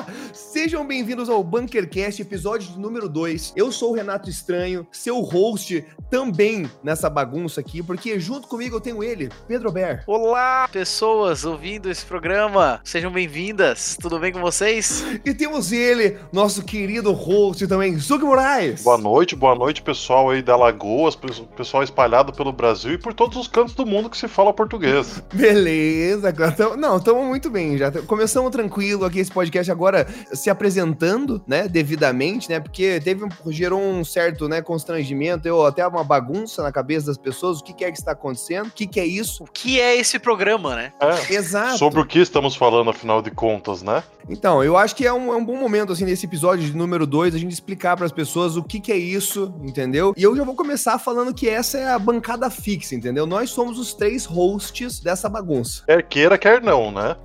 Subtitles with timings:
[0.00, 0.06] Olá!
[0.32, 3.52] Sejam bem-vindos ao Bunkercast, episódio número 2.
[3.54, 8.80] Eu sou o Renato Estranho, seu host também nessa bagunça aqui, porque junto comigo eu
[8.80, 10.02] tenho ele, Pedro Ber.
[10.06, 12.80] Olá, pessoas ouvindo esse programa.
[12.82, 13.96] Sejam bem-vindas.
[14.00, 15.04] Tudo bem com vocês?
[15.24, 18.82] E temos ele, nosso querido host também, Zuc Moraes.
[18.82, 21.16] Boa noite, boa noite, pessoal aí da Lagoas,
[21.56, 25.22] pessoal espalhado pelo Brasil e por todos os cantos do mundo que se fala português.
[25.32, 26.34] Beleza,
[26.78, 27.90] não, estamos muito bem já.
[28.02, 29.89] Começamos tranquilo aqui esse podcast agora
[30.32, 36.04] se apresentando, né, devidamente, né, porque teve gerou um certo, né, constrangimento, eu até uma
[36.04, 39.00] bagunça na cabeça das pessoas, o que, que é que está acontecendo, o que, que
[39.00, 39.44] é isso.
[39.44, 40.92] O que é esse programa, né?
[41.00, 41.78] É, Exato.
[41.78, 44.02] Sobre o que estamos falando, afinal de contas, né?
[44.28, 47.06] Então, eu acho que é um, é um bom momento, assim, nesse episódio de número
[47.06, 50.14] 2, a gente explicar para as pessoas o que, que é isso, entendeu?
[50.16, 53.26] E eu já vou começar falando que essa é a bancada fixa, entendeu?
[53.26, 55.82] Nós somos os três hosts dessa bagunça.
[55.86, 57.16] Quer queira, quer não, né?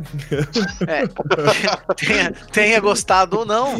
[0.88, 1.06] é,
[1.95, 3.75] tenha, tenha, gostado ou não.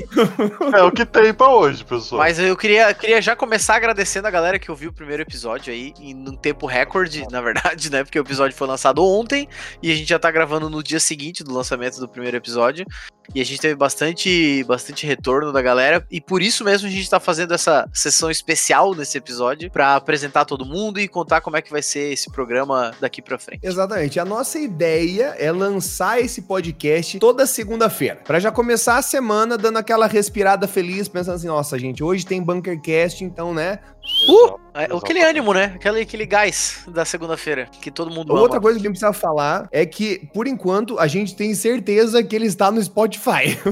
[0.76, 2.20] É o que tem pra hoje, pessoal.
[2.20, 5.94] Mas eu queria, queria já começar agradecendo a galera que ouviu o primeiro episódio aí,
[6.00, 8.04] em um tempo recorde, na verdade, né?
[8.04, 9.48] Porque o episódio foi lançado ontem
[9.82, 12.86] e a gente já tá gravando no dia seguinte do lançamento do primeiro episódio.
[13.34, 16.06] E a gente teve bastante, bastante retorno da galera.
[16.12, 20.46] E por isso mesmo a gente tá fazendo essa sessão especial nesse episódio para apresentar
[20.46, 23.62] todo mundo e contar como é que vai ser esse programa daqui para frente.
[23.64, 24.20] Exatamente.
[24.20, 28.22] A nossa ideia é lançar esse podcast toda segunda-feira.
[28.24, 28.65] para já começar
[28.98, 33.80] a semana dando aquela respirada feliz, pensando assim: nossa, gente, hoje tem Bunkercast, então, né?
[34.30, 34.66] Uh!
[34.78, 35.72] É, aquele ânimo, né?
[35.76, 38.62] Aquele, aquele gás da segunda-feira que todo mundo Outra ama.
[38.62, 42.36] coisa que a gente precisa falar é que, por enquanto, a gente tem certeza que
[42.36, 43.58] ele está no Spotify.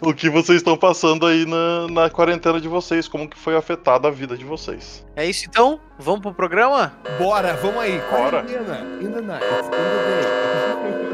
[0.00, 4.06] o que vocês estão passando aí na, na quarentena de vocês, como que foi afetada
[4.08, 5.04] a vida de vocês.
[5.16, 5.80] É isso então?
[5.98, 6.92] Vamos pro programa?
[7.18, 8.00] Bora, vamos aí.
[8.10, 8.42] Bora.
[8.42, 10.98] In the night, in the day.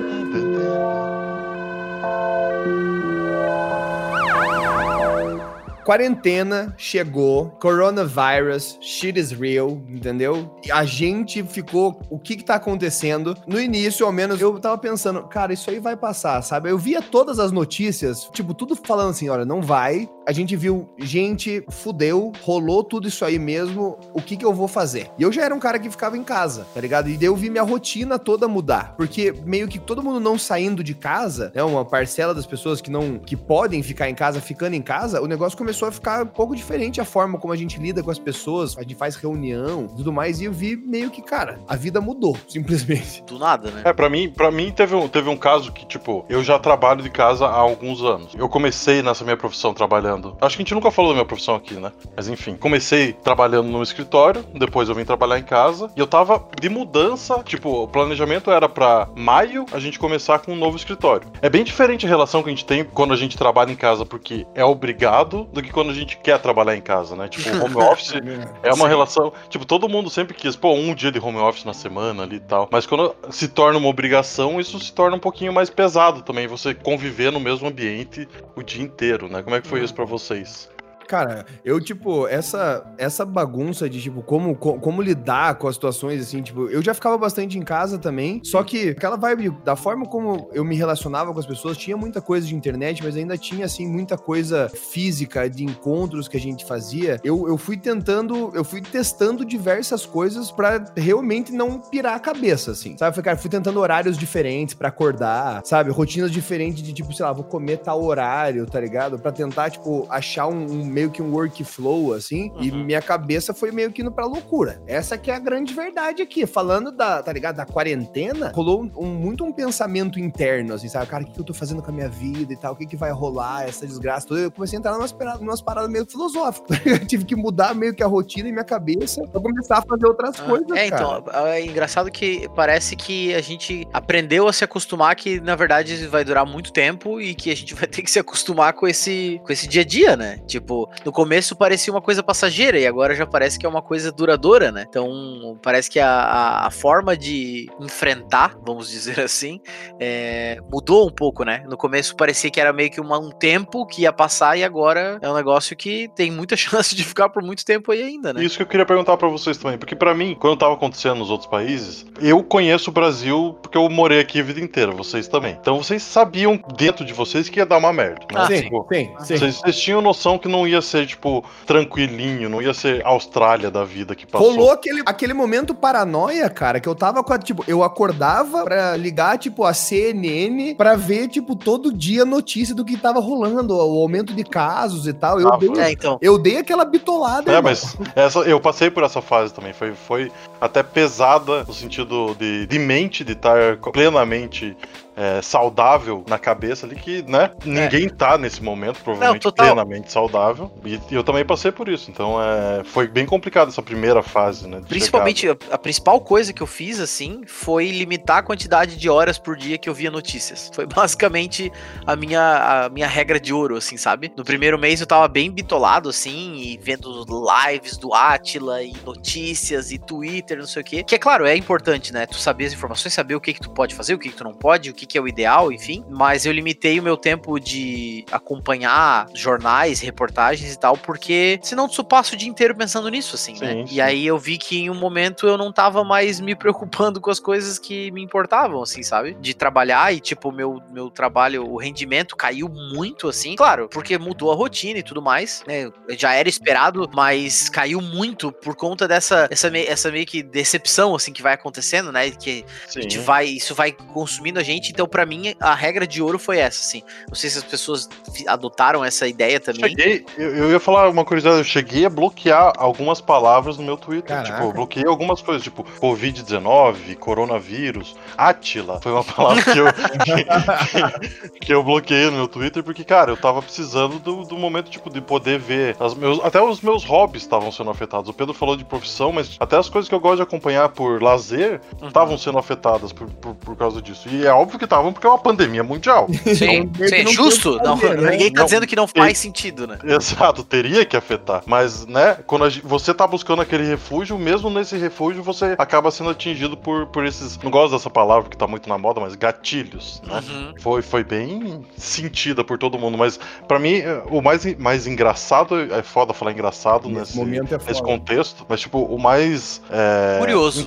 [5.84, 10.56] quarentena chegou, coronavirus, shit is real, entendeu?
[10.64, 13.36] E a gente ficou, o que que tá acontecendo?
[13.46, 16.70] No início, ao menos, eu tava pensando, cara, isso aí vai passar, sabe?
[16.70, 20.08] Eu via todas as notícias, tipo, tudo falando assim, olha, não vai.
[20.26, 24.66] A gente viu, gente, fudeu, rolou tudo isso aí mesmo, o que que eu vou
[24.66, 25.10] fazer?
[25.18, 27.10] E eu já era um cara que ficava em casa, tá ligado?
[27.10, 30.82] E daí eu vi minha rotina toda mudar, porque meio que todo mundo não saindo
[30.82, 34.74] de casa, né, uma parcela das pessoas que não, que podem ficar em casa, ficando
[34.74, 37.78] em casa, o negócio começou a ficar um pouco diferente a forma como a gente
[37.78, 41.20] lida com as pessoas, a gente faz reunião tudo mais, e eu vi meio que,
[41.20, 43.22] cara, a vida mudou, simplesmente.
[43.24, 43.82] Do nada, né?
[43.84, 47.02] É, pra mim, pra mim teve, um, teve um caso que, tipo, eu já trabalho
[47.02, 48.32] de casa há alguns anos.
[48.34, 50.36] Eu comecei nessa minha profissão trabalhando trabalhando.
[50.40, 51.92] Acho que a gente nunca falou da minha profissão aqui, né?
[52.16, 56.46] Mas enfim, comecei trabalhando no escritório, depois eu vim trabalhar em casa e eu tava
[56.60, 57.42] de mudança.
[57.44, 61.28] Tipo, o planejamento era para maio a gente começar com um novo escritório.
[61.42, 64.04] É bem diferente a relação que a gente tem quando a gente trabalha em casa
[64.04, 67.28] porque é obrigado do que quando a gente quer trabalhar em casa, né?
[67.28, 68.14] Tipo, home office
[68.62, 68.88] é uma Sim.
[68.88, 69.32] relação.
[69.48, 72.40] Tipo, todo mundo sempre quis, pô, um dia de home office na semana ali e
[72.40, 72.68] tal.
[72.70, 76.46] Mas quando se torna uma obrigação, isso se torna um pouquinho mais pesado também.
[76.46, 79.42] Você conviver no mesmo ambiente o dia inteiro, né?
[79.42, 79.84] Como é que foi uhum.
[79.84, 80.73] isso para vocês?
[81.14, 86.42] Cara, eu, tipo, essa, essa bagunça de, tipo, como, como, lidar com as situações, assim,
[86.42, 90.50] tipo, eu já ficava bastante em casa também, só que aquela vibe, da forma como
[90.52, 93.86] eu me relacionava com as pessoas, tinha muita coisa de internet, mas ainda tinha, assim,
[93.86, 97.20] muita coisa física, de encontros que a gente fazia.
[97.22, 102.72] Eu, eu fui tentando, eu fui testando diversas coisas para realmente não pirar a cabeça,
[102.72, 103.22] assim, sabe?
[103.22, 105.92] Cara, fui tentando horários diferentes para acordar, sabe?
[105.92, 109.16] Rotinas diferentes de, tipo, sei lá, vou comer tal horário, tá ligado?
[109.16, 112.62] Para tentar, tipo, achar um, um meio que um workflow, assim, uhum.
[112.62, 114.82] e minha cabeça foi meio que indo pra loucura.
[114.86, 116.46] Essa que é a grande verdade aqui.
[116.46, 121.06] Falando da, tá ligado, da quarentena, rolou um, muito um pensamento interno, assim, sabe?
[121.06, 122.72] Cara, o que, eu tô fazendo com a minha vida e tal?
[122.72, 124.40] O que, que vai rolar, essa desgraça toda?
[124.40, 126.78] Eu comecei a entrar numas, numas paradas meio filosóficas.
[126.84, 130.06] eu tive que mudar meio que a rotina e minha cabeça pra começar a fazer
[130.06, 131.18] outras ah, coisas, É, cara.
[131.20, 136.06] então, é engraçado que parece que a gente aprendeu a se acostumar que, na verdade,
[136.06, 139.40] vai durar muito tempo e que a gente vai ter que se acostumar com esse,
[139.44, 140.38] com esse dia a dia, né?
[140.46, 144.10] Tipo, no começo parecia uma coisa passageira e agora já parece que é uma coisa
[144.10, 144.84] duradoura, né?
[144.88, 149.60] Então parece que a, a, forma de enfrentar, vamos dizer assim,
[149.98, 151.64] é, mudou um pouco, né?
[151.68, 155.18] No começo parecia que era meio que uma, um tempo que ia passar e agora
[155.20, 158.42] é um negócio que tem muita chance de ficar por muito tempo aí ainda, né?
[158.42, 161.30] Isso que eu queria perguntar para vocês também, porque para mim, quando tava acontecendo nos
[161.30, 165.56] outros países, eu conheço o Brasil porque eu morei aqui a vida inteira, vocês também.
[165.60, 168.20] Então vocês sabiam dentro de vocês que ia dar uma merda.
[168.32, 168.40] Né?
[168.40, 169.36] Ah, sim, tipo, sim, sim.
[169.36, 173.84] Vocês, vocês tinham noção que não ia ser, tipo, tranquilinho, não ia ser Austrália da
[173.84, 174.50] vida que passou.
[174.50, 178.96] Rolou aquele, aquele momento paranoia, cara, que eu tava com a, tipo, eu acordava pra
[178.96, 184.00] ligar, tipo, a CNN pra ver, tipo, todo dia notícia do que tava rolando, o
[184.00, 185.40] aumento de casos e tal.
[185.40, 186.18] Eu, ah, dei, é, então.
[186.20, 187.50] eu dei aquela bitolada.
[187.50, 187.70] É, irmão.
[187.70, 192.66] mas essa, eu passei por essa fase também, foi, foi até pesada no sentido de,
[192.66, 194.76] de mente, de estar plenamente
[195.16, 198.10] é, saudável na cabeça ali que, né, ninguém é.
[198.10, 200.72] tá nesse momento, provavelmente Não, plenamente saudável.
[200.84, 202.10] E, e, eu também passei por isso.
[202.10, 204.80] Então é, foi bem complicado essa primeira fase, né?
[204.88, 209.38] Principalmente, a, a, principal coisa que eu fiz, assim, foi limitar a quantidade de horas
[209.38, 210.70] por dia que eu via notícias.
[210.74, 211.70] Foi basicamente
[212.06, 214.32] a minha, a minha regra de ouro, assim, sabe?
[214.36, 217.24] No primeiro mês eu tava bem bitolado, assim, e vendo
[217.68, 221.02] lives do Atila e notícias e Twitter, não sei o quê.
[221.02, 222.26] Que é claro, é importante, né?
[222.26, 224.44] Tu saber as informações, saber o que que tu pode fazer, o que que tu
[224.44, 226.04] não pode, o que que, que é o ideal, enfim.
[226.08, 232.04] Mas eu limitei o meu tempo de acompanhar jornais, reportagens e tal, porque senão tu
[232.04, 233.86] passo o dia inteiro pensando nisso, assim, sim, né?
[233.86, 233.94] Sim.
[233.94, 237.30] E aí eu vi que em um momento eu não tava mais me preocupando com
[237.30, 239.36] as coisas que me importavam, assim, sabe?
[239.40, 243.56] De trabalhar e, tipo, meu, meu trabalho, o rendimento caiu muito, assim.
[243.56, 245.90] Claro, porque mudou a rotina e tudo mais, né?
[246.10, 251.32] Já era esperado, mas caiu muito por conta dessa essa, essa meio que decepção, assim,
[251.32, 252.30] que vai acontecendo, né?
[252.30, 252.98] Que sim.
[252.98, 256.38] a gente vai, isso vai consumindo a gente então, para mim, a regra de ouro
[256.38, 257.02] foi essa, assim.
[257.26, 258.08] Não sei se as pessoas
[258.46, 259.90] adotaram essa ideia também.
[259.90, 263.96] Cheguei, eu, eu ia falar uma curiosidade, eu cheguei a bloquear algumas palavras no meu
[263.96, 264.36] Twitter.
[264.36, 264.54] Caraca.
[264.54, 269.00] Tipo, eu bloqueei algumas coisas, tipo Covid-19, coronavírus, Atila.
[269.02, 269.86] Foi uma palavra que eu,
[271.50, 274.90] que, que, eu bloqueei no meu Twitter, porque, cara, eu tava precisando do, do momento,
[274.90, 275.96] tipo, de poder ver.
[276.16, 278.30] Meus, até os meus hobbies estavam sendo afetados.
[278.30, 281.20] O Pedro falou de profissão, mas até as coisas que eu gosto de acompanhar por
[281.20, 282.38] lazer estavam uhum.
[282.38, 284.28] sendo afetadas por, por, por causa disso.
[284.28, 286.26] E é óbvio que que estavam, porque é uma pandemia mundial.
[286.44, 287.78] Sim, então, sim justo.
[287.82, 288.32] Não, né?
[288.32, 289.98] Ninguém tá não, dizendo que não faz sentido, né?
[290.04, 291.62] Exato, teria que afetar.
[291.66, 296.30] Mas, né, quando gente, você tá buscando aquele refúgio, mesmo nesse refúgio, você acaba sendo
[296.30, 297.58] atingido por, por esses.
[297.58, 300.42] Não gosto dessa palavra que tá muito na moda, mas gatilhos, né?
[300.48, 300.74] Uhum.
[300.80, 303.16] Foi, foi bem sentida por todo mundo.
[303.16, 308.02] Mas, para mim, o mais, mais engraçado, é foda falar engraçado nesse, nesse, é nesse
[308.02, 309.80] contexto, mas, tipo, o mais.
[309.90, 310.86] É, curioso.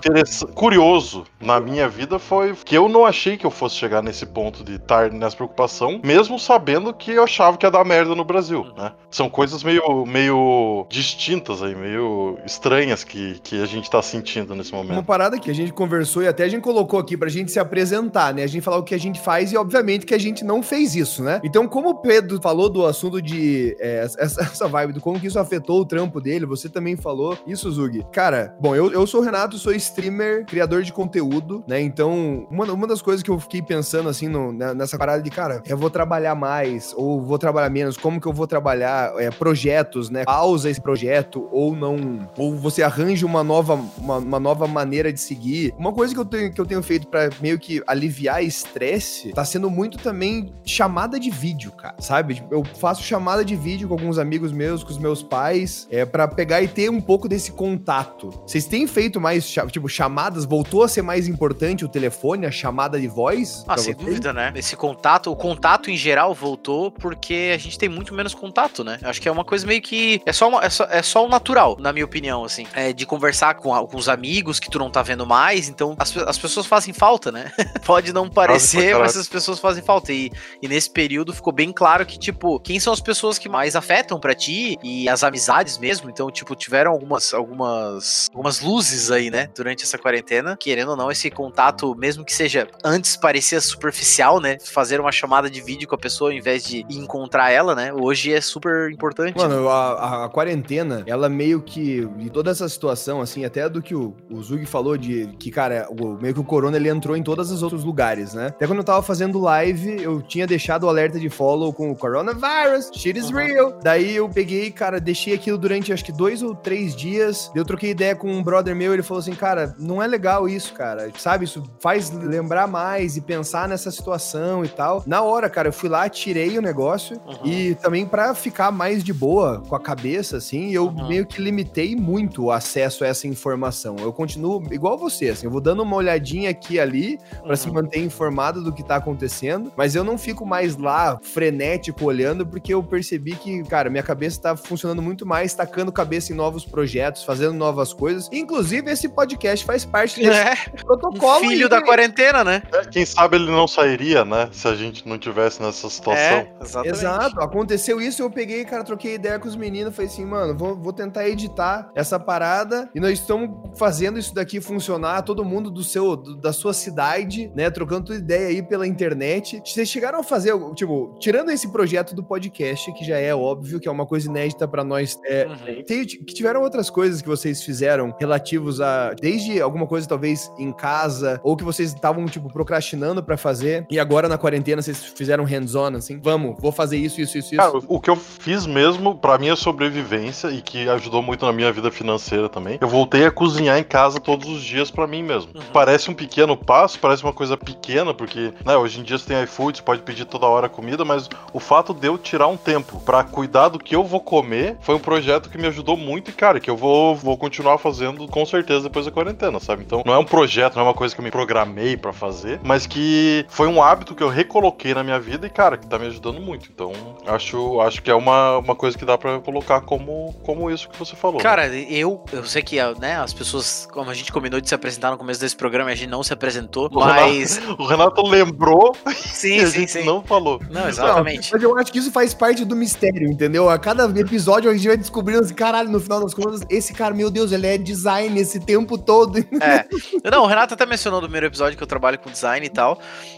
[0.54, 4.26] Curioso na minha vida foi que eu não achei que eu fosse chegar chegar nesse
[4.26, 8.26] ponto de estar nessa preocupação, mesmo sabendo que eu achava que ia dar merda no
[8.26, 8.74] Brasil, uhum.
[8.76, 8.92] né?
[9.10, 14.74] São coisas meio, meio distintas aí, meio estranhas que, que a gente tá sentindo nesse
[14.74, 14.92] momento.
[14.92, 17.60] Uma parada que a gente conversou e até a gente colocou aqui pra gente se
[17.60, 18.44] apresentar, né?
[18.44, 20.96] A gente falar o que a gente faz e, obviamente, que a gente não fez
[20.96, 21.40] isso, né?
[21.44, 25.28] Então, como o Pedro falou do assunto de é, essa, essa vibe, do como que
[25.28, 28.06] isso afetou o trampo dele, você também falou isso, Zug.
[28.12, 31.80] Cara, bom, eu, eu sou o Renato, sou streamer, criador de conteúdo, né?
[31.80, 35.30] Então, uma, uma das coisas que eu fiquei pensando pensando assim no, nessa parada de,
[35.30, 39.30] cara, eu vou trabalhar mais ou vou trabalhar menos, como que eu vou trabalhar é,
[39.30, 40.24] projetos, né?
[40.26, 45.20] Pausa esse projeto ou não, ou você arranja uma nova, uma, uma nova maneira de
[45.20, 45.76] seguir.
[45.78, 49.46] Uma coisa que eu tenho, que eu tenho feito para meio que aliviar estresse tá
[49.46, 52.36] sendo muito também chamada de vídeo, cara, sabe?
[52.36, 56.04] Tipo, eu faço chamada de vídeo com alguns amigos meus, com os meus pais, é
[56.04, 58.30] para pegar e ter um pouco desse contato.
[58.44, 60.46] Vocês têm feito mais, tipo, chamadas?
[60.46, 63.67] Voltou a ser mais importante o telefone, a chamada de voz?
[63.68, 64.08] Ah, sem vocês?
[64.08, 64.52] dúvida, né?
[64.56, 69.00] Esse contato, o contato em geral voltou porque a gente tem muito menos contato, né?
[69.04, 70.22] Acho que é uma coisa meio que.
[70.26, 72.66] É só, uma, é só, é só o natural, na minha opinião, assim.
[72.74, 76.38] É de conversar com alguns amigos que tu não tá vendo mais, então as, as
[76.38, 77.52] pessoas fazem falta, né?
[77.86, 80.12] Pode não parecer, mas as pessoas fazem falta.
[80.14, 80.32] E,
[80.62, 84.20] e nesse período ficou bem claro que, tipo, quem são as pessoas que mais afetam
[84.20, 86.10] para ti e as amizades mesmo.
[86.10, 89.50] Então, tipo, tiveram algumas, algumas, algumas luzes aí, né?
[89.56, 90.56] Durante essa quarentena.
[90.58, 94.58] Querendo ou não, esse contato, mesmo que seja antes parecia superficial, né?
[94.64, 97.94] Fazer uma chamada de vídeo com a pessoa ao invés de encontrar ela, né?
[97.94, 99.38] Hoje é super importante.
[99.38, 99.70] Mano, né?
[99.70, 102.08] a, a, quarentena, ela meio que.
[102.20, 105.88] E toda essa situação, assim, até do que o, o Zug falou de que, cara,
[105.90, 108.48] o, meio que o corona ele entrou em todos os outros lugares, né?
[108.48, 111.96] Até quando eu tava fazendo live, eu tinha deixado o alerta de follow com o
[111.96, 113.38] coronavirus, shit is uhum.
[113.38, 113.80] real.
[113.84, 117.52] Daí eu peguei, cara, deixei aquilo durante acho que dois ou três dias.
[117.56, 120.74] Eu troquei ideia com um brother meu, ele falou assim, cara, não é legal isso,
[120.74, 121.10] cara.
[121.18, 123.37] Sabe, isso faz lembrar mais e pensar
[123.68, 125.04] nessa situação e tal.
[125.06, 127.46] Na hora, cara, eu fui lá, tirei o negócio uhum.
[127.46, 131.08] e também para ficar mais de boa com a cabeça, assim, eu uhum.
[131.08, 133.96] meio que limitei muito o acesso a essa informação.
[134.00, 137.68] Eu continuo igual você, assim, eu vou dando uma olhadinha aqui e ali para se
[137.68, 137.76] uhum.
[137.76, 142.74] manter informado do que tá acontecendo, mas eu não fico mais lá frenético olhando porque
[142.74, 147.24] eu percebi que, cara, minha cabeça tá funcionando muito mais, tacando cabeça em novos projetos,
[147.24, 148.30] fazendo novas coisas.
[148.32, 150.56] Inclusive, esse podcast faz parte desse é.
[150.84, 151.48] protocolo.
[151.48, 152.64] Filho aí, da quarentena, né?
[152.74, 154.50] É, quem sabe ele não sairia, né?
[154.52, 156.22] Se a gente não tivesse nessa situação.
[156.22, 156.96] É, exatamente.
[156.96, 157.42] Exato.
[157.42, 160.94] Aconteceu isso, eu peguei, cara, troquei ideia com os meninos, falei assim, mano, vou, vou
[160.94, 166.16] tentar editar essa parada e nós estamos fazendo isso daqui funcionar, todo mundo do seu,
[166.16, 167.70] do, da sua cidade, né?
[167.70, 169.62] Trocando ideia aí pela internet.
[169.66, 173.88] Vocês chegaram a fazer, tipo, tirando esse projeto do podcast, que já é óbvio que
[173.88, 175.84] é uma coisa inédita para nós, é, uhum.
[175.84, 180.72] tem, que tiveram outras coisas que vocês fizeram relativos a, desde alguma coisa talvez em
[180.72, 185.44] casa, ou que vocês estavam, tipo, procrastinando para fazer, e agora na quarentena vocês fizeram
[185.44, 187.58] hands-on, assim, vamos, vou fazer isso, isso, isso, isso.
[187.58, 191.72] Cara, o que eu fiz mesmo para minha sobrevivência e que ajudou muito na minha
[191.72, 195.52] vida financeira também, eu voltei a cozinhar em casa todos os dias para mim mesmo.
[195.56, 195.62] Uhum.
[195.74, 199.44] Parece um pequeno passo, parece uma coisa pequena, porque, né, hoje em dia você tem
[199.44, 203.00] iFood, você pode pedir toda hora comida, mas o fato de eu tirar um tempo
[203.02, 206.34] para cuidar do que eu vou comer foi um projeto que me ajudou muito e,
[206.34, 209.84] cara, que eu vou, vou continuar fazendo com certeza depois da quarentena, sabe?
[209.84, 212.60] Então, não é um projeto, não é uma coisa que eu me programei para fazer,
[212.64, 213.07] mas que
[213.50, 216.40] foi um hábito que eu recoloquei na minha vida e, cara, que tá me ajudando
[216.40, 216.70] muito.
[216.74, 216.92] Então,
[217.26, 220.98] acho, acho que é uma, uma coisa que dá para colocar como, como isso que
[220.98, 221.40] você falou.
[221.40, 221.86] Cara, né?
[221.90, 225.18] eu, eu sei que né, as pessoas, como a gente combinou de se apresentar no
[225.18, 227.58] começo desse programa, a gente não se apresentou, o mas.
[227.58, 230.04] Renato, o Renato lembrou sim, sim, sim.
[230.04, 230.62] não falou.
[230.70, 231.52] Não, exatamente.
[231.52, 233.70] Não, mas eu acho que isso faz parte do mistério, entendeu?
[233.70, 237.14] A cada episódio a gente vai descobrindo assim, caralho, no final das contas, esse cara,
[237.14, 239.38] meu Deus, ele é design esse tempo todo.
[239.62, 239.86] É.
[240.30, 242.97] Não, o Renato até mencionou no primeiro episódio que eu trabalho com design e tal.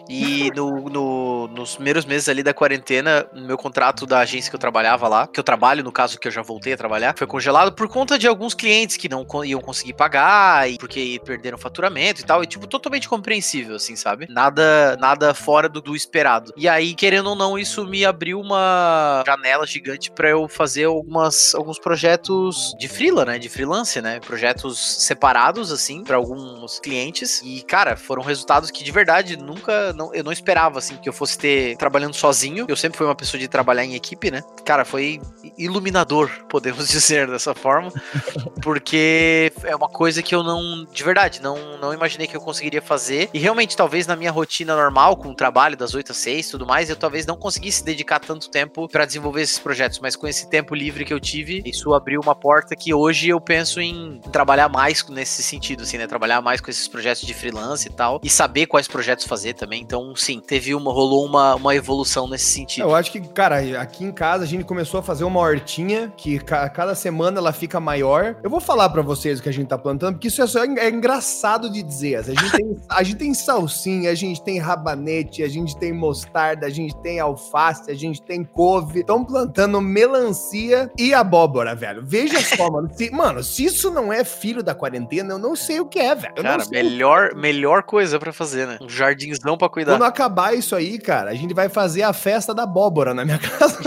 [0.10, 4.60] E no, no, nos primeiros meses ali da quarentena, meu contrato da agência que eu
[4.60, 7.72] trabalhava lá, que eu trabalho, no caso que eu já voltei a trabalhar, foi congelado
[7.74, 12.25] por conta de alguns clientes que não iam conseguir pagar, e porque perderam faturamento e
[12.25, 12.44] tal.
[12.44, 14.25] E, tipo, totalmente compreensível, assim, sabe?
[14.30, 16.51] Nada, nada fora do, do esperado.
[16.58, 21.54] E aí, querendo ou não, isso me abriu uma janela gigante para eu fazer algumas,
[21.54, 23.38] alguns projetos de freela, né?
[23.38, 24.20] De freelance, né?
[24.20, 27.42] Projetos separados, assim, para alguns clientes.
[27.44, 29.94] E, cara, foram resultados que de verdade nunca.
[29.94, 32.65] Não, eu não esperava, assim, que eu fosse ter trabalhando sozinho.
[32.68, 34.41] Eu sempre fui uma pessoa de trabalhar em equipe, né?
[34.63, 35.20] Cara, foi
[35.58, 37.91] iluminador, podemos dizer dessa forma.
[38.62, 40.86] Porque é uma coisa que eu não.
[40.86, 43.29] De verdade, não, não imaginei que eu conseguiria fazer.
[43.34, 46.51] E realmente, talvez na minha rotina normal, com o trabalho das 8 às 6 e
[46.51, 50.00] tudo mais, eu talvez não conseguisse dedicar tanto tempo para desenvolver esses projetos.
[50.00, 53.41] Mas com esse tempo livre que eu tive, isso abriu uma porta que hoje eu
[53.41, 56.08] penso em trabalhar mais nesse sentido, assim, né?
[56.08, 58.20] Trabalhar mais com esses projetos de freelance e tal.
[58.24, 59.81] E saber quais projetos fazer também.
[59.81, 62.84] Então, sim, teve uma, rolou uma, uma evolução nesse sentido.
[62.84, 66.39] Eu acho que, cara, aqui em casa a gente começou a fazer uma hortinha que
[66.39, 68.36] cada semana ela fica maior.
[68.43, 70.63] Eu vou falar para vocês o que a gente tá plantando, porque isso é só
[70.63, 72.17] é engraçado de dizer.
[72.17, 76.65] A gente tem, a gente tem salsinha, a gente tem rabanete, a gente tem mostarda,
[76.65, 79.00] a gente tem alface, a gente tem couve.
[79.00, 82.01] Estão plantando melancia e abóbora, velho.
[82.05, 82.89] Veja só, mano.
[82.93, 86.15] Se, mano, se isso não é filho da quarentena, eu não sei o que é,
[86.15, 86.34] velho.
[86.36, 88.77] Eu Cara, melhor, melhor coisa para fazer, né?
[88.81, 89.93] Um jardim jardinzão pra cuidar.
[89.93, 93.38] Quando acabar isso aí, cara, a gente vai fazer a festa da abóbora na minha
[93.39, 93.79] casa.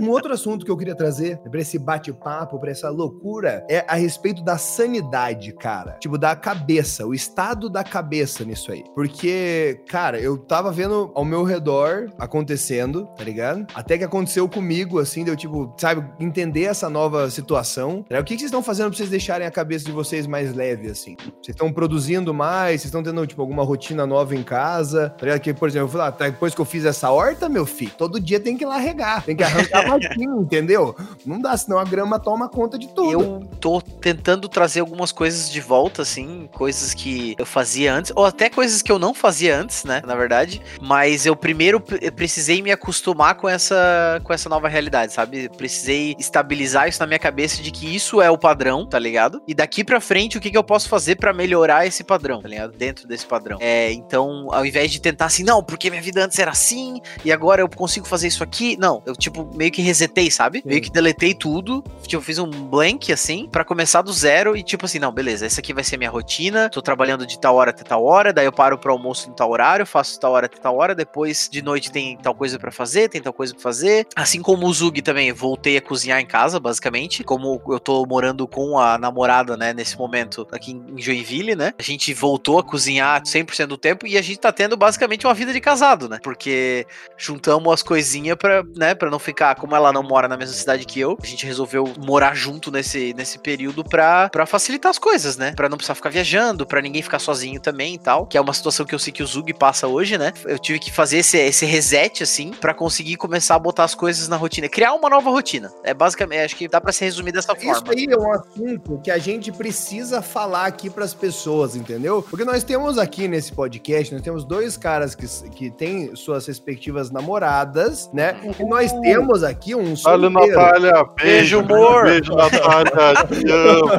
[0.00, 3.94] um outro assunto que eu queria trazer pra esse bate-papo, pra essa loucura, é a
[3.94, 5.96] respeito da sanidade, cara.
[6.00, 8.84] Tipo, da cabeça, o estado da cabeça nisso aí.
[8.94, 13.66] Porque, cara, eu tava vendo ao meu redor acontecendo, tá ligado?
[13.74, 18.04] Até que aconteceu comigo, assim, deu tipo, sabe, entender essa nova situação.
[18.08, 18.18] Tá?
[18.18, 20.90] O que, que vocês estão fazendo pra vocês deixarem a cabeça de vocês mais leve,
[20.90, 21.16] assim?
[21.42, 22.80] Vocês estão produzindo mais?
[22.80, 25.10] Vocês estão tendo, tipo, alguma rotina nova em casa?
[25.18, 25.40] Tá ligado?
[25.40, 27.92] Que, por exemplo, eu falei, ah, tá, depois que eu fiz essa horta, meu filho,
[27.96, 30.94] todo dia tem que ir lá regar, tem que arrancar matinho, entendeu?
[31.24, 33.10] Não dá, senão a grama toma conta de tudo.
[33.10, 38.24] Eu tô tentando trazer algumas coisas de volta, assim, coisas que eu fazia antes, ou
[38.24, 40.60] até coisas que eu não fazia antes, né, na verdade.
[40.80, 45.48] Mas eu primeiro precisei me acostumar com essa, com essa nova realidade, sabe?
[45.48, 49.42] Precisei estabilizar isso na minha cabeça de que isso é o padrão, tá ligado?
[49.46, 52.48] E daqui pra frente, o que, que eu posso fazer para melhorar esse padrão, tá
[52.48, 52.72] ligado?
[52.72, 53.37] Dentro desse padrão.
[53.60, 57.32] É, então, ao invés de tentar assim, não, porque minha vida antes era assim, e
[57.32, 60.58] agora eu consigo fazer isso aqui, não, eu, tipo, meio que resetei, sabe?
[60.58, 60.68] Sim.
[60.68, 64.84] Meio que deletei tudo, tipo, fiz um blank, assim, para começar do zero e, tipo
[64.84, 67.84] assim, não, beleza, essa aqui vai ser minha rotina, tô trabalhando de tal hora até
[67.84, 70.76] tal hora, daí eu paro pro almoço em tal horário, faço tal hora até tal
[70.76, 74.06] hora, depois de noite tem tal coisa para fazer, tem tal coisa pra fazer.
[74.14, 78.46] Assim como o Zug também, voltei a cozinhar em casa, basicamente, como eu tô morando
[78.46, 83.16] com a namorada, né, nesse momento aqui em Joinville, né, a gente voltou a cozinhar
[83.28, 86.86] 100% do tempo e a gente tá tendo basicamente uma vida de casado, né, porque
[87.16, 90.84] juntamos as coisinhas pra, né, pra não ficar, como ela não mora na mesma cidade
[90.84, 95.36] que eu, a gente resolveu morar junto nesse, nesse período pra, pra facilitar as coisas,
[95.36, 98.40] né, pra não precisar ficar viajando, pra ninguém ficar sozinho também e tal, que é
[98.40, 101.18] uma situação que eu sei que o Zug passa hoje, né, eu tive que fazer
[101.18, 105.08] esse, esse reset, assim, para conseguir começar a botar as coisas na rotina, criar uma
[105.08, 107.72] nova rotina, é basicamente, acho que dá pra se resumir dessa forma.
[107.72, 112.22] Isso aí é um assunto que a gente precisa falar aqui pras pessoas, entendeu?
[112.22, 117.10] Porque nós temos aqui nesse podcast, nós temos dois caras que, que têm suas respectivas
[117.10, 118.38] namoradas, né?
[118.58, 119.00] E nós uh.
[119.00, 120.38] temos aqui um solteiro.
[120.38, 122.04] Olha, Natália, beijo, amor.
[122.04, 123.90] Beijo, Natália, te amo.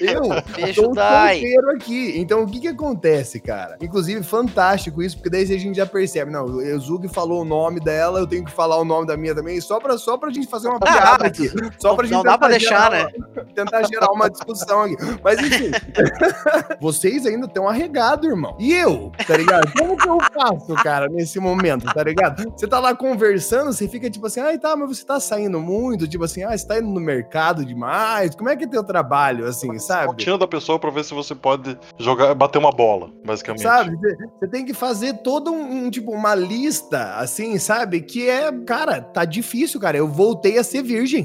[0.00, 0.22] Eu
[0.54, 2.18] beijo, sou um solteiro aqui.
[2.18, 3.76] Então, o que que acontece, cara?
[3.80, 7.80] Inclusive, fantástico isso, porque daí a gente já percebe, não, o Zug falou o nome
[7.80, 10.46] dela, eu tenho que falar o nome da minha também, só pra, só pra gente
[10.46, 11.50] fazer uma piada ah, aqui.
[11.78, 13.06] Só pra não, gente não dá pra deixar, né?
[13.54, 14.96] tentar gerar uma discussão aqui.
[15.24, 15.70] Mas enfim,
[16.80, 18.35] vocês ainda estão arregados, irmão.
[18.58, 19.72] E eu, tá ligado?
[19.76, 22.50] Como que eu faço, cara, nesse momento, tá ligado?
[22.56, 26.08] Você tá lá conversando, você fica tipo assim, ai tá, mas você tá saindo muito,
[26.08, 29.46] tipo assim, ah, você tá indo no mercado demais, como é que é teu trabalho,
[29.46, 30.08] assim, sabe?
[30.08, 33.62] Rotina da pessoa pra ver se você pode jogar, bater uma bola, basicamente.
[33.62, 33.96] Sabe?
[34.38, 38.00] Você tem que fazer todo um, um, tipo, uma lista, assim, sabe?
[38.00, 39.96] Que é, cara, tá difícil, cara.
[39.96, 41.24] Eu voltei a ser virgem.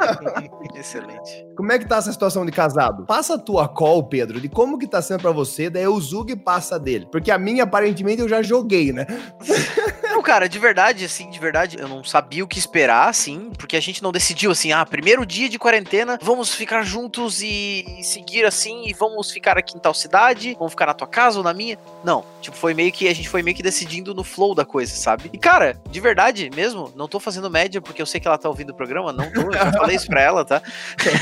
[0.74, 1.46] Excelente.
[1.56, 3.04] Como é que tá essa situação de casado?
[3.04, 6.34] Passa a tua call, Pedro, de como que tá sendo pra você, daí o Zug
[6.38, 7.06] passa dele.
[7.10, 9.06] Porque a minha, aparentemente, eu já joguei, né?
[10.18, 13.76] Não, cara, de verdade, assim, de verdade, eu não sabia o que esperar, assim, porque
[13.76, 18.02] a gente não decidiu assim, ah, primeiro dia de quarentena, vamos ficar juntos e, e
[18.02, 21.44] seguir assim, e vamos ficar aqui em tal cidade, vamos ficar na tua casa ou
[21.44, 21.78] na minha.
[22.02, 24.92] Não, tipo, foi meio que, a gente foi meio que decidindo no flow da coisa,
[24.96, 25.30] sabe?
[25.32, 28.48] E, cara, de verdade mesmo, não tô fazendo média, porque eu sei que ela tá
[28.48, 30.60] ouvindo o programa, não tô, eu já falei isso pra ela, tá?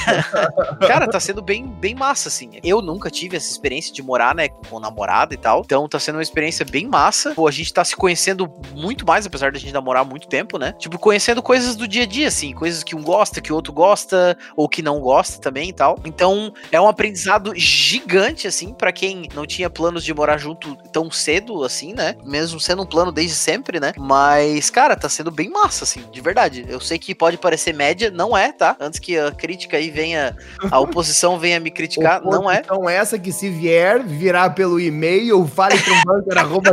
[0.86, 2.52] cara, tá sendo bem, bem massa, assim.
[2.62, 6.16] Eu nunca tive essa experiência de morar, né, com namorada e tal, então tá sendo
[6.16, 7.32] uma experiência bem massa.
[7.34, 10.74] Pô, a gente tá se conhecendo muito mais, apesar da gente namorar muito tempo, né?
[10.78, 13.72] Tipo, conhecendo coisas do dia a dia, assim, coisas que um gosta, que o outro
[13.72, 15.98] gosta, ou que não gosta também e tal.
[16.04, 21.10] Então, é um aprendizado gigante, assim, para quem não tinha planos de morar junto tão
[21.10, 22.16] cedo, assim, né?
[22.24, 23.92] Mesmo sendo um plano desde sempre, né?
[23.96, 26.64] Mas, cara, tá sendo bem massa, assim, de verdade.
[26.68, 28.76] Eu sei que pode parecer média, não é, tá?
[28.80, 30.36] Antes que a crítica aí venha,
[30.70, 32.60] a oposição venha me criticar, não é.
[32.64, 35.76] Então, essa que se vier, virar pelo e-mail, fale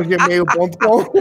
[0.06, 1.12] gmail.com.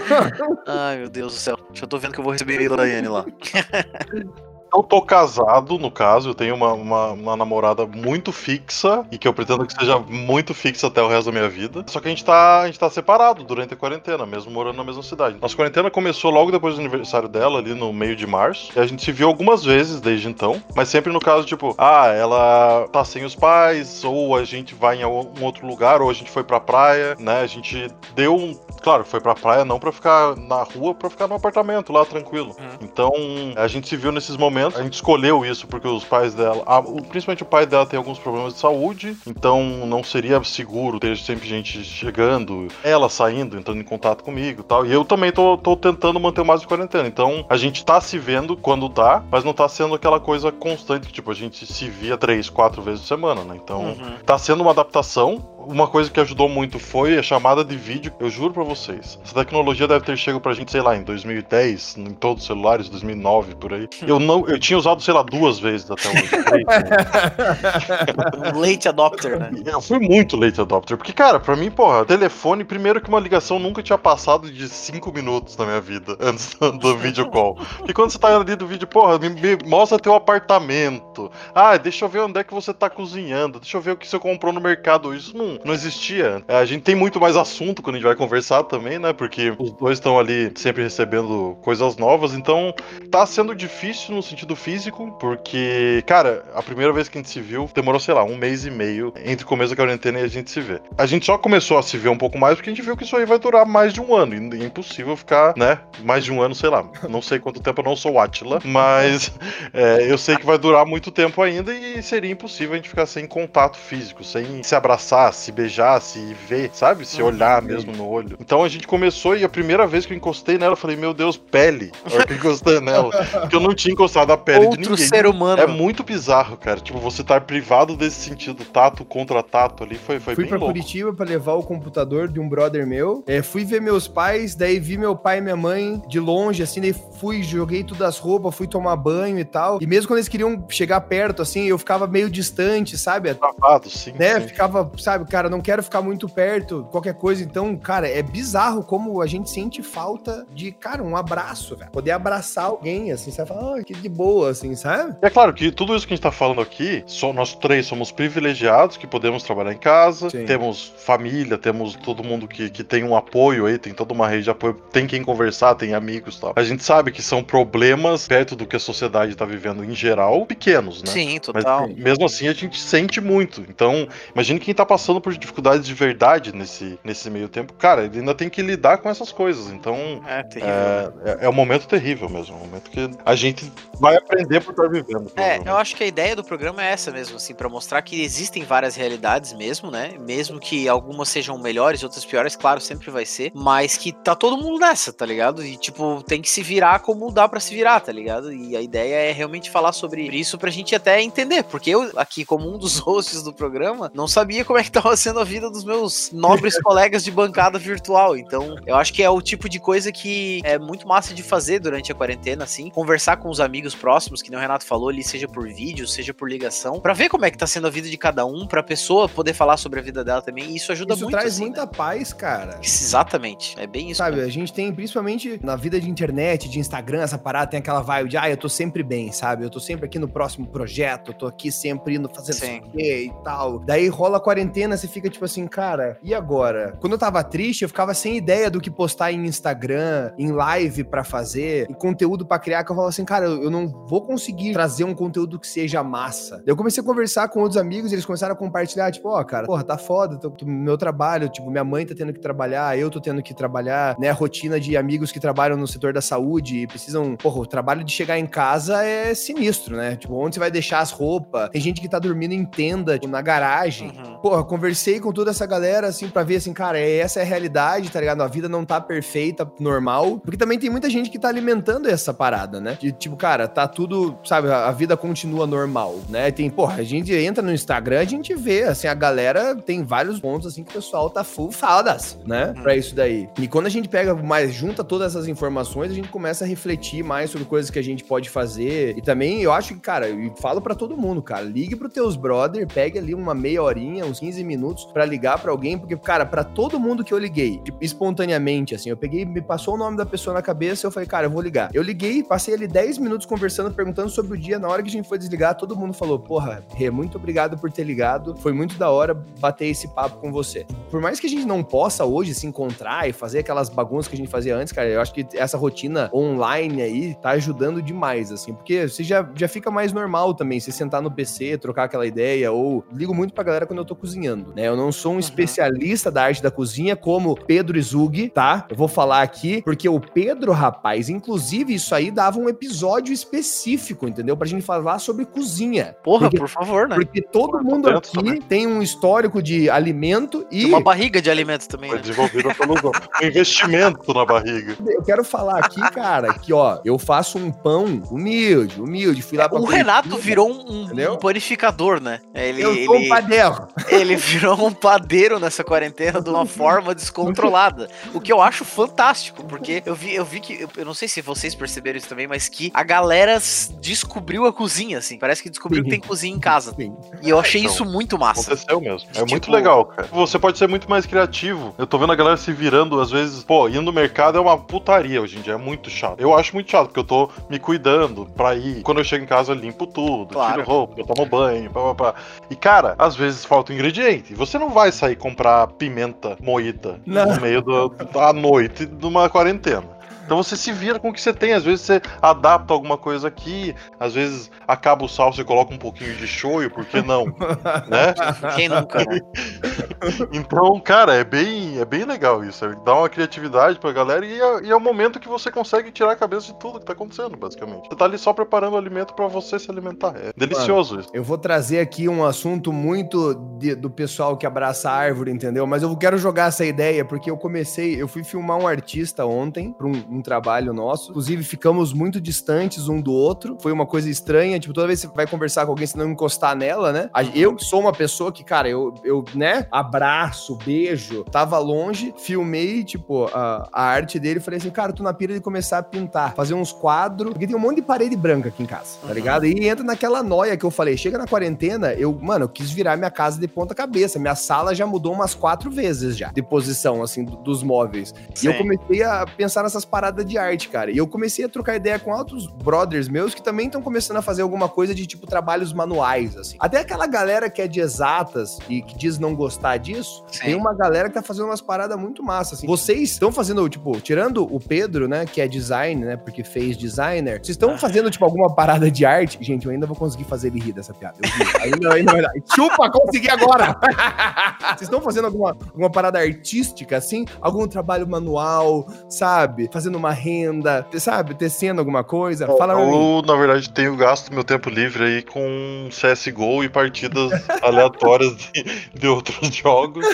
[0.67, 1.59] Ai, meu Deus do céu.
[1.73, 3.27] Já tô vendo que eu vou receber e-mail da Daiane lá.
[4.75, 9.29] Eu tô casado, no caso, eu tenho uma, uma, uma, namorada muito fixa e que
[9.29, 11.85] eu pretendo que seja muito fixa até o resto da minha vida.
[11.89, 14.85] Só que a gente tá, a gente tá separado durante a quarentena, mesmo morando na
[14.85, 15.37] mesma cidade.
[15.39, 18.73] Nossa quarentena começou logo depois do aniversário dela, ali no meio de março.
[18.75, 22.07] E a gente se viu algumas vezes desde então, mas sempre no caso, tipo, ah,
[22.07, 26.15] ela tá sem os pais, ou a gente vai em algum outro lugar, ou a
[26.15, 27.41] gente foi pra praia, né?
[27.41, 28.59] A gente deu um.
[28.83, 32.57] Claro, foi pra praia não pra ficar na rua, pra ficar no apartamento lá tranquilo.
[32.59, 32.79] Uhum.
[32.81, 33.13] Então,
[33.55, 36.83] a gente se viu nesses momentos A gente escolheu isso porque os pais dela, a,
[36.83, 41.49] principalmente o pai dela, tem alguns problemas de saúde, então não seria seguro ter sempre
[41.49, 44.87] gente chegando, ela saindo, entrando em contato comigo e tal.
[44.87, 47.09] E eu também tô, tô tentando manter o máximo de quarentena.
[47.09, 51.07] Então a gente tá se vendo quando dá, mas não tá sendo aquela coisa constante
[51.07, 53.59] que, tipo, a gente se via três, quatro vezes por semana, né?
[53.63, 54.15] Então uhum.
[54.25, 55.52] tá sendo uma adaptação.
[55.67, 58.13] Uma coisa que ajudou muito foi a chamada de vídeo.
[58.19, 61.97] Eu juro pra vocês, essa tecnologia deve ter chegado pra gente, sei lá, em 2010,
[61.99, 63.89] em todos os celulares, 2009, por aí.
[64.07, 66.29] Eu não, eu tinha usado, sei lá, duas vezes até hoje.
[68.55, 69.51] late adopter, né?
[69.65, 73.59] Eu fui muito late adopter, porque, cara, pra mim, porra, telefone, primeiro que uma ligação
[73.59, 77.59] nunca tinha passado de cinco minutos na minha vida, antes do vídeo call.
[77.89, 81.31] E quando você tá ali do vídeo, porra, me, me mostra teu apartamento.
[81.55, 84.07] Ah, deixa eu ver onde é que você tá cozinhando, deixa eu ver o que
[84.07, 85.15] você comprou no mercado.
[85.15, 86.43] Isso não, não existia.
[86.49, 89.13] É, a gente tem muito mais assunto quando a gente vai conversar também, né?
[89.13, 92.75] Porque os dois estão ali sempre recebendo coisas novas, então
[93.11, 97.41] tá sendo difícil no sentido físico, porque, cara, a primeira vez que a gente se
[97.41, 100.29] viu demorou, sei lá, um mês e meio entre o começo da quarentena e a
[100.29, 100.81] gente se vê.
[100.97, 103.05] A gente só começou a se ver um pouco mais porque a gente viu que
[103.05, 104.55] isso aí vai durar mais de um ano.
[104.55, 105.79] E é impossível ficar, né?
[106.03, 106.85] Mais de um ano, sei lá.
[107.09, 109.33] Não sei quanto tempo eu não sou Atila, mas
[109.73, 113.07] é, eu sei que vai durar muito tempo ainda e seria impossível a gente ficar
[113.07, 117.05] sem contato físico, sem se abraçar, se beijar, se ver, sabe?
[117.05, 118.37] Se olhar mesmo no olho.
[118.41, 121.13] Então a gente começou e a primeira vez que eu encostei nela, eu falei, meu
[121.13, 121.91] Deus, pele.
[122.29, 123.11] Eu encostei nela.
[123.41, 125.07] Porque eu não tinha encostado a pele Outro de ninguém.
[125.07, 125.61] ser humano.
[125.61, 126.79] É muito bizarro, cara.
[126.81, 130.59] Tipo, você estar privado desse sentido, tato contra tato ali, foi, foi Fui bem pra
[130.59, 130.73] louco.
[130.73, 133.25] Curitiba pra levar o computador de um brother meu.
[133.27, 136.81] É, fui ver meus pais, daí vi meu pai e minha mãe de longe, assim,
[136.81, 139.79] daí fui, joguei todas as roupas, fui tomar banho e tal.
[139.81, 143.35] E mesmo quando eles queriam chegar perto, assim, eu ficava meio distante, sabe?
[143.35, 144.41] Travado, sim, né?
[144.41, 144.49] sim.
[144.49, 147.43] Ficava, sabe, cara, não quero ficar muito perto, qualquer coisa.
[147.43, 151.91] Então, cara, é bizarro como a gente sente falta de, cara, um abraço, velho.
[151.91, 153.49] Poder abraçar alguém, assim, sabe?
[153.49, 155.17] Falar, ah, que de boa, assim, sabe?
[155.23, 158.13] É claro que tudo isso que a gente tá falando aqui, só nós três somos
[158.13, 160.45] privilegiados que podemos trabalhar em casa, Sim.
[160.45, 164.45] temos família, temos todo mundo que, que tem um apoio aí, tem toda uma rede
[164.45, 166.53] de apoio, tem quem conversar, tem amigos e tal.
[166.55, 170.45] A gente sabe que são problemas perto do que a sociedade tá vivendo em geral,
[170.45, 171.11] pequenos, né?
[171.11, 171.89] Sim, Mas total.
[171.89, 173.63] mesmo assim a gente sente muito.
[173.67, 177.73] Então, imagine quem tá passando por dificuldades de verdade nesse, nesse meio tempo.
[177.75, 179.69] Cara, ele ainda tem que lidar com essas coisas.
[179.73, 180.73] Então, É terrível.
[180.75, 182.55] é, é, é um momento terrível mesmo.
[182.55, 185.31] É um momento que a gente vai aprender por estar vivendo.
[185.37, 188.23] É, eu acho que a ideia do programa é essa mesmo, assim, pra mostrar que
[188.23, 190.15] existem várias realidades mesmo, né?
[190.21, 194.57] Mesmo que algumas sejam melhores, outras piores, claro, sempre vai ser, mas que tá todo
[194.57, 195.65] mundo nessa, tá ligado?
[195.65, 198.53] E, tipo, tem que se virar como dá pra se virar, tá ligado?
[198.53, 202.45] E a ideia é realmente falar sobre isso pra gente até entender, porque eu, aqui,
[202.45, 205.71] como um dos hosts do programa, não sabia como é que tava sendo a vida
[205.71, 208.37] dos meus nobres colegas de bancada virtual.
[208.37, 211.79] Então, eu acho que é o tipo de coisa que é muito massa de fazer
[211.79, 215.23] durante a quarentena, assim, conversar com os amigos próximos, que nem o Renato falou ali,
[215.23, 218.09] seja por vídeo, seja por ligação, pra ver como é que tá sendo a vida
[218.09, 220.71] de cada um, pra pessoa poder falar sobre a vida dela também.
[220.71, 221.33] E isso ajuda Isso muito.
[221.33, 221.91] traz assim, muita né?
[221.97, 222.79] paz, cara.
[222.83, 223.75] Exatamente.
[223.79, 224.19] É bem isso.
[224.19, 224.49] Sabe, mesmo.
[224.49, 228.29] a gente tem, principalmente na vida de internet, de Instagram, essa parada tem aquela vibe
[228.31, 229.65] de, ah, eu tô sempre bem, sabe?
[229.65, 232.77] Eu tô sempre aqui no próximo projeto, eu tô aqui sempre indo fazendo Sim.
[232.77, 233.79] isso aqui e tal.
[233.81, 236.97] Daí rola a quarentena, você fica tipo assim, cara, e agora?
[237.01, 241.05] Quando eu tava triste, eu ficava sem ideia do que postar em Instagram, em live
[241.05, 244.73] pra fazer, em conteúdo pra criar, que eu falava assim, cara, eu não vou conseguir
[244.73, 246.63] trazer um conteúdo que seja massa.
[246.67, 249.67] Eu comecei a conversar com outros amigos, e eles começaram a compartilhar, tipo, ó, cara,
[249.67, 253.11] porra, tá foda, tô, tô- meu trabalho, tipo, minha mãe tá tendo que trabalhar, eu
[253.11, 256.79] tô tendo que trabalhar, né, a rotina de amigos que trabalham no setor da saúde
[256.79, 260.17] e precisam, porra, o trabalho de chegar em casa é sinistro, né?
[260.17, 261.69] Tipo, onde você vai deixar as roupas?
[261.71, 264.09] Tem gente que tá dormindo em tenda, tipo, na garagem.
[264.17, 264.39] Uhum.
[264.39, 267.47] Porra, conversei com toda essa galera, assim, pra ver, assim, cara, é- essa é a
[267.47, 268.43] realidade, tá ligado?
[268.43, 270.41] A vida não tá perfeita, normal.
[270.41, 272.99] Porque também tem muita gente que tá alimentando essa parada, né?
[273.01, 276.51] De, tipo, cara, tá tudo, sabe, a, vida continua normal, né?
[276.51, 280.41] Tem, porra, a gente entra no Instagram, a gente vê, assim, a galera tem vários
[280.41, 282.75] pontos, assim, que o pessoal tá full fadas, né?
[282.77, 282.83] Uhum.
[282.83, 283.49] Pra isso daí.
[283.61, 287.23] E quando a gente pega mais, junta todas essas informações, a gente começa a refletir
[287.23, 289.17] mais sobre coisas que a gente pode fazer.
[289.17, 292.35] E também, eu acho que, cara, eu falo pra todo mundo, cara, ligue pros teus
[292.35, 294.72] brother, pegue ali uma meia horinha, uns 15 minutos
[295.13, 299.11] pra ligar pra alguém, porque, cara, pra todo mundo que eu liguei, tipo, espontaneamente, assim,
[299.11, 301.63] eu peguei, me passou o nome da pessoa na cabeça, eu falei, cara, eu vou
[301.63, 301.91] ligar.
[301.93, 305.13] Eu liguei, passei ali 10 minutos conversando, perguntando sobre o dia, na hora que a
[305.13, 308.97] gente foi desligar, todo mundo falou, porra, Rê, muito obrigado por ter ligado, foi muito
[308.97, 310.87] da hora bater esse papo com você.
[311.11, 314.35] Por mais que a gente não possa hoje se encontrar e fazer aquelas bagunças que
[314.35, 318.51] a gente fazia antes, cara, eu acho que essa rotina online aí tá ajudando demais,
[318.51, 322.27] assim, porque você já, já fica mais normal também, você sentar no PC, trocar aquela
[322.27, 324.87] ideia, ou ligo muito pra galera quando eu tô cozinhando, né?
[324.89, 328.87] Eu não sou um especialista da arte da cozinha como Pedro Izug, tá?
[328.89, 334.27] Eu vou falar aqui, porque o Pedro, rapaz, inclusive isso aí dava um episódio específico,
[334.29, 334.57] entendeu?
[334.57, 336.15] Pra gente falar sobre cozinha.
[336.23, 337.17] Porra, Porque- por favor, né?
[337.17, 338.61] Porque todo Tô mundo dentro aqui também.
[338.61, 342.23] tem um histórico de alimento e Tem uma barriga de alimento também, Foi né?
[342.23, 344.97] desenvolvida pelo um investimento na barriga.
[345.07, 349.69] eu quero falar aqui, cara, que ó, eu faço um pão humilde, humilde, fui lá
[349.69, 352.41] pra O Renato virou um, um- um panificador, né?
[352.55, 353.89] Ele, Eu sou um ele, padeiro.
[354.09, 358.09] ele, virou um padeiro nessa quarentena de uma forma descontrolada.
[358.35, 361.41] O que eu acho fantástico, porque eu vi, eu vi que, eu não sei se
[361.41, 363.59] vocês perceberam isso também, mas que a galera
[364.01, 365.39] descobriu a cozinha, assim.
[365.39, 366.05] Parece que descobriu Sim.
[366.05, 366.95] que tem cozinha em casa.
[366.95, 367.15] Sim.
[367.43, 368.73] E eu achei então, isso muito massa.
[368.73, 369.29] Aconteceu mesmo.
[369.31, 369.51] É tipo...
[369.51, 370.29] muito legal, cara.
[370.33, 371.95] Você pode ser muito mais criativo.
[371.97, 374.77] Eu tô vendo a galera se virando, às vezes, pô, indo no mercado é uma
[374.77, 376.41] putaria hoje em dia, é muito chato.
[376.41, 379.03] Eu acho muito chato, porque eu tô me cuidando pra ir.
[379.03, 380.75] Quando eu chego em casa, eu limpo tudo, claro.
[380.75, 382.35] tiro roupa, eu tomo banho, pá, pá, pá.
[382.71, 384.42] E, cara, às vezes falta um ingrediente.
[384.51, 387.55] Você não vai sair comprar pimenta moída não.
[387.55, 390.22] no meio da noite de uma quarentena.
[390.53, 391.73] Então você se vira com o que você tem.
[391.73, 395.99] Às vezes você adapta alguma coisa aqui, às vezes acaba o sal, você coloca um
[395.99, 397.47] pouquinho de shoyu, por que não?
[398.07, 398.35] né?
[398.77, 399.41] Quem nunca, né?
[400.53, 402.87] Então, cara, é bem, é bem legal isso.
[403.05, 406.33] Dá uma criatividade pra galera e é, e é o momento que você consegue tirar
[406.33, 408.09] a cabeça de tudo que tá acontecendo, basicamente.
[408.09, 410.35] Você tá ali só preparando o alimento para você se alimentar.
[410.37, 411.31] É delicioso Mano, isso.
[411.35, 415.87] Eu vou trazer aqui um assunto muito de, do pessoal que abraça a árvore, entendeu?
[415.87, 419.93] Mas eu quero jogar essa ideia porque eu comecei, eu fui filmar um artista ontem
[419.93, 421.31] pra um, um trabalho nosso.
[421.31, 423.77] Inclusive, ficamos muito distantes um do outro.
[423.81, 424.79] Foi uma coisa estranha.
[424.79, 427.31] Tipo, toda vez que você vai conversar com alguém, você não encostar nela, né?
[427.55, 431.45] Eu sou uma pessoa que, cara, eu, eu né, abraço, beijo.
[431.45, 434.61] Tava longe, filmei, tipo, a, a arte dele.
[434.61, 437.53] Falei assim, cara, tô na pira de começar a pintar, fazer uns quadros.
[437.53, 439.35] Porque tem um monte de parede branca aqui em casa, tá uhum.
[439.35, 439.67] ligado?
[439.67, 441.17] E entra naquela noia que eu falei.
[441.17, 444.39] Chega na quarentena, eu, mano, eu quis virar minha casa de ponta cabeça.
[444.39, 448.35] Minha sala já mudou umas quatro vezes já, de posição, assim, dos móveis.
[448.55, 448.69] Sim.
[448.69, 451.11] E eu comecei a pensar nessas paradas parada de arte, cara.
[451.11, 454.43] E eu comecei a trocar ideia com outros brothers meus que também estão começando a
[454.43, 456.77] fazer alguma coisa de tipo trabalhos manuais, assim.
[456.79, 460.61] Até aquela galera que é de exatas e que diz não gostar disso, Sim.
[460.61, 462.87] tem uma galera que tá fazendo umas paradas muito massas, assim.
[462.87, 467.59] Vocês estão fazendo, tipo, tirando o Pedro, né, que é design, né, porque fez designer,
[467.59, 467.99] vocês estão ah.
[467.99, 469.59] fazendo, tipo, alguma parada de arte?
[469.61, 471.39] Gente, eu ainda vou conseguir fazer ele rir dessa piada.
[471.81, 472.53] ainda, ainda vai dar.
[472.77, 473.99] Chupa, consegui agora!
[474.95, 477.45] vocês estão fazendo alguma, alguma parada artística, assim?
[477.61, 479.91] Algum trabalho manual, sabe?
[479.93, 482.67] Fazendo fazendo uma renda, sabe, tecendo alguma coisa?
[482.77, 488.57] Fala eu, na verdade, tenho gasto meu tempo livre aí com CSGO e partidas aleatórias
[488.57, 490.27] de, de, outros jogos.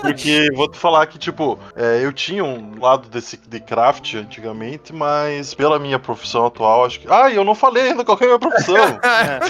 [0.00, 4.92] Porque vou te falar que, tipo, é, eu tinha um lado desse de craft antigamente,
[4.92, 7.06] mas pela minha profissão atual, acho que.
[7.10, 8.76] Ah, eu não falei ainda qual é a minha profissão.
[9.02, 9.40] é.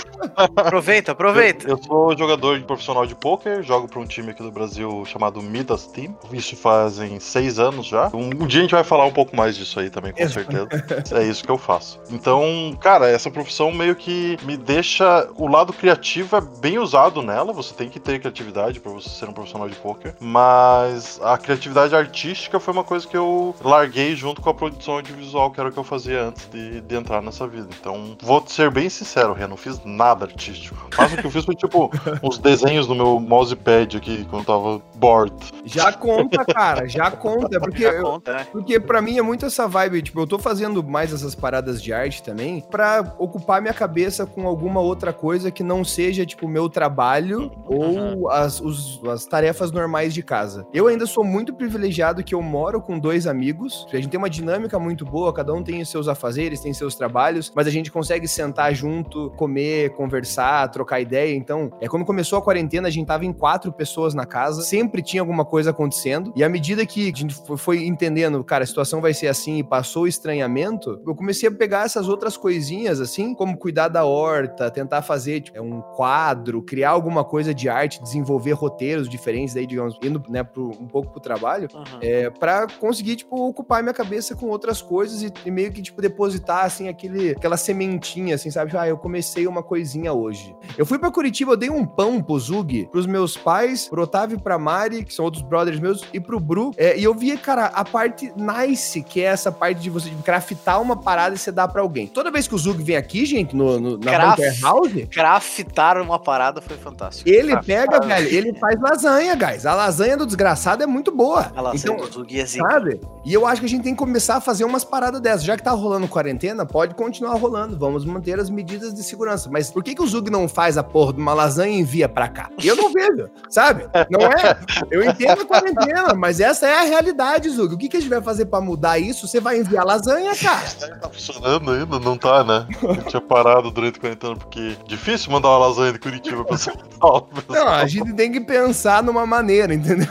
[0.56, 1.68] Aproveita, aproveita.
[1.68, 5.04] Eu, eu, sou jogador de profissional de poker, jogo para um time aqui do Brasil
[5.06, 6.16] chamado Midas Team.
[6.32, 8.10] Isso fazem seis anos já.
[8.12, 10.68] Um, um dia a gente vai falar um pouco mais disso aí também, com certeza.
[11.12, 12.00] é isso que eu faço.
[12.10, 15.28] Então, cara, essa profissão meio que me deixa.
[15.36, 19.28] O lado criativo é bem usado nela, você tem que ter criatividade para você ser
[19.28, 24.40] um profissional de poker, mas a criatividade artística foi uma coisa que eu larguei junto
[24.40, 27.46] com a produção audiovisual, que era o que eu fazia antes de, de entrar nessa
[27.46, 27.68] vida.
[27.78, 30.88] Então, vou ser bem sincero, Ren, não fiz nada artístico.
[30.96, 31.90] Mas o que eu fiz foi tipo
[32.22, 35.34] uns desenhos no meu mousepad aqui quando eu tava bored.
[35.64, 38.44] Já conta, cara, já conta, porque, já conta, é.
[38.44, 41.92] porque para mim é muito essa vibe, tipo, eu tô fazendo mais essas paradas de
[41.92, 46.68] arte também para ocupar minha cabeça com alguma outra coisa que não seja, tipo, meu
[46.68, 48.20] trabalho uhum.
[48.20, 50.66] ou as, os, as tarefas normais de casa.
[50.72, 54.30] Eu ainda sou muito privilegiado que eu moro com dois amigos, a gente tem uma
[54.30, 57.90] dinâmica muito boa, cada um tem os seus afazeres, tem seus trabalhos, mas a gente
[57.90, 61.34] consegue sentar junto, comer, conversar, trocar ideia.
[61.34, 65.02] Então, é quando começou a quarentena, a gente tava em quatro pessoas na casa, sempre
[65.02, 69.00] tinha alguma coisa acontecendo, e à medida que a gente foi entendendo, cara, a situação
[69.00, 73.00] vai ser assim, assim, e passou o estranhamento, eu comecei a pegar essas outras coisinhas,
[73.00, 78.02] assim, como cuidar da horta, tentar fazer tipo, um quadro, criar alguma coisa de arte,
[78.02, 81.98] desenvolver roteiros diferentes, daí, digamos, indo, né, pro, um pouco pro trabalho, uhum.
[82.00, 86.00] é, pra conseguir, tipo, ocupar minha cabeça com outras coisas e, e, meio que, tipo,
[86.00, 88.76] depositar, assim, aquele, aquela sementinha, assim, sabe?
[88.76, 90.54] Ah, eu comecei uma coisinha hoje.
[90.76, 94.36] Eu fui pra Curitiba, eu dei um pão pro Zug, pros meus pais, pro Otávio
[94.38, 97.36] e pra Mari, que são outros brothers meus, e pro Bru, é, e eu via,
[97.36, 101.50] cara, a parte nice, que é essa parte de você craftar uma parada e você
[101.50, 102.06] dá pra alguém.
[102.06, 104.92] Toda vez que o Zug vem aqui, gente, no, no na Craf, Bunker House...
[105.10, 107.28] Craftar uma parada foi fantástico.
[107.28, 107.64] Ele craftar.
[107.64, 109.66] pega, velho, ele faz lasanha, guys.
[109.66, 111.50] A lasanha do desgraçado é muito boa.
[111.54, 113.00] A lasanha então, do Zug é sabe?
[113.24, 115.44] E eu acho que a gente tem que começar a fazer umas paradas dessas.
[115.44, 117.78] Já que tá rolando quarentena, pode continuar rolando.
[117.78, 119.48] Vamos manter as medidas de segurança.
[119.50, 122.08] Mas por que, que o Zug não faz a porra de uma lasanha e envia
[122.08, 122.50] pra cá?
[122.62, 123.88] Eu não vejo, sabe?
[124.10, 124.58] Não é?
[124.90, 127.74] Eu entendo a quarentena, mas essa é a realidade, Zug.
[127.74, 129.19] O que, que a gente vai fazer pra mudar isso?
[129.26, 130.66] Você vai enviar lasanha, cara.
[131.00, 131.98] Tá funcionando ainda?
[131.98, 132.66] Não tá, né?
[132.82, 136.56] Eu tinha parado durante a quarentena porque é difícil mandar uma lasanha de Curitiba pra
[136.56, 137.28] São Paulo.
[137.48, 140.08] Não, a gente tem que pensar numa maneira, entendeu?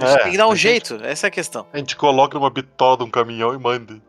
[0.00, 1.66] É, tem que dar um jeito, essa é a questão.
[1.72, 4.07] A gente coloca uma bitola de um caminhão e manda.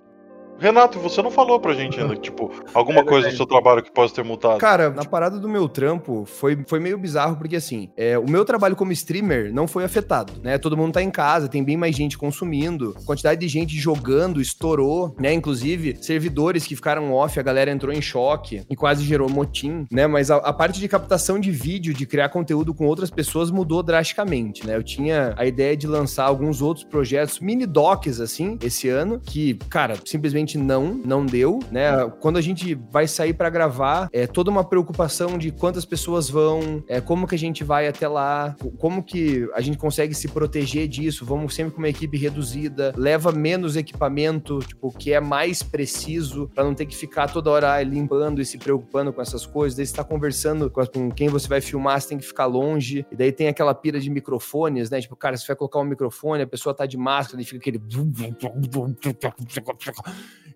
[0.59, 3.91] Renato, você não falou pra gente ainda, tipo, alguma é coisa do seu trabalho que
[3.91, 4.59] possa ter mudado.
[4.59, 8.43] Cara, na parada do meu trampo foi, foi meio bizarro, porque assim, é, o meu
[8.43, 10.57] trabalho como streamer não foi afetado, né?
[10.57, 14.41] Todo mundo tá em casa, tem bem mais gente consumindo, a quantidade de gente jogando
[14.41, 15.33] estourou, né?
[15.33, 20.07] Inclusive, servidores que ficaram off, a galera entrou em choque e quase gerou motim, né?
[20.07, 23.81] Mas a, a parte de captação de vídeo, de criar conteúdo com outras pessoas mudou
[23.81, 24.75] drasticamente, né?
[24.75, 29.55] Eu tinha a ideia de lançar alguns outros projetos, mini docs, assim, esse ano, que,
[29.69, 31.91] cara, simplesmente não, não deu, né?
[32.19, 36.83] Quando a gente vai sair para gravar, é toda uma preocupação de quantas pessoas vão,
[36.87, 40.87] é, como que a gente vai até lá, como que a gente consegue se proteger
[40.87, 46.49] disso, vamos sempre com uma equipe reduzida, leva menos equipamento, tipo, que é mais preciso,
[46.53, 49.85] para não ter que ficar toda hora limpando e se preocupando com essas coisas, daí
[49.85, 53.31] você tá conversando com quem você vai filmar, você tem que ficar longe, e daí
[53.31, 55.01] tem aquela pira de microfones, né?
[55.01, 57.79] Tipo, cara, você vai colocar um microfone, a pessoa tá de máscara e fica aquele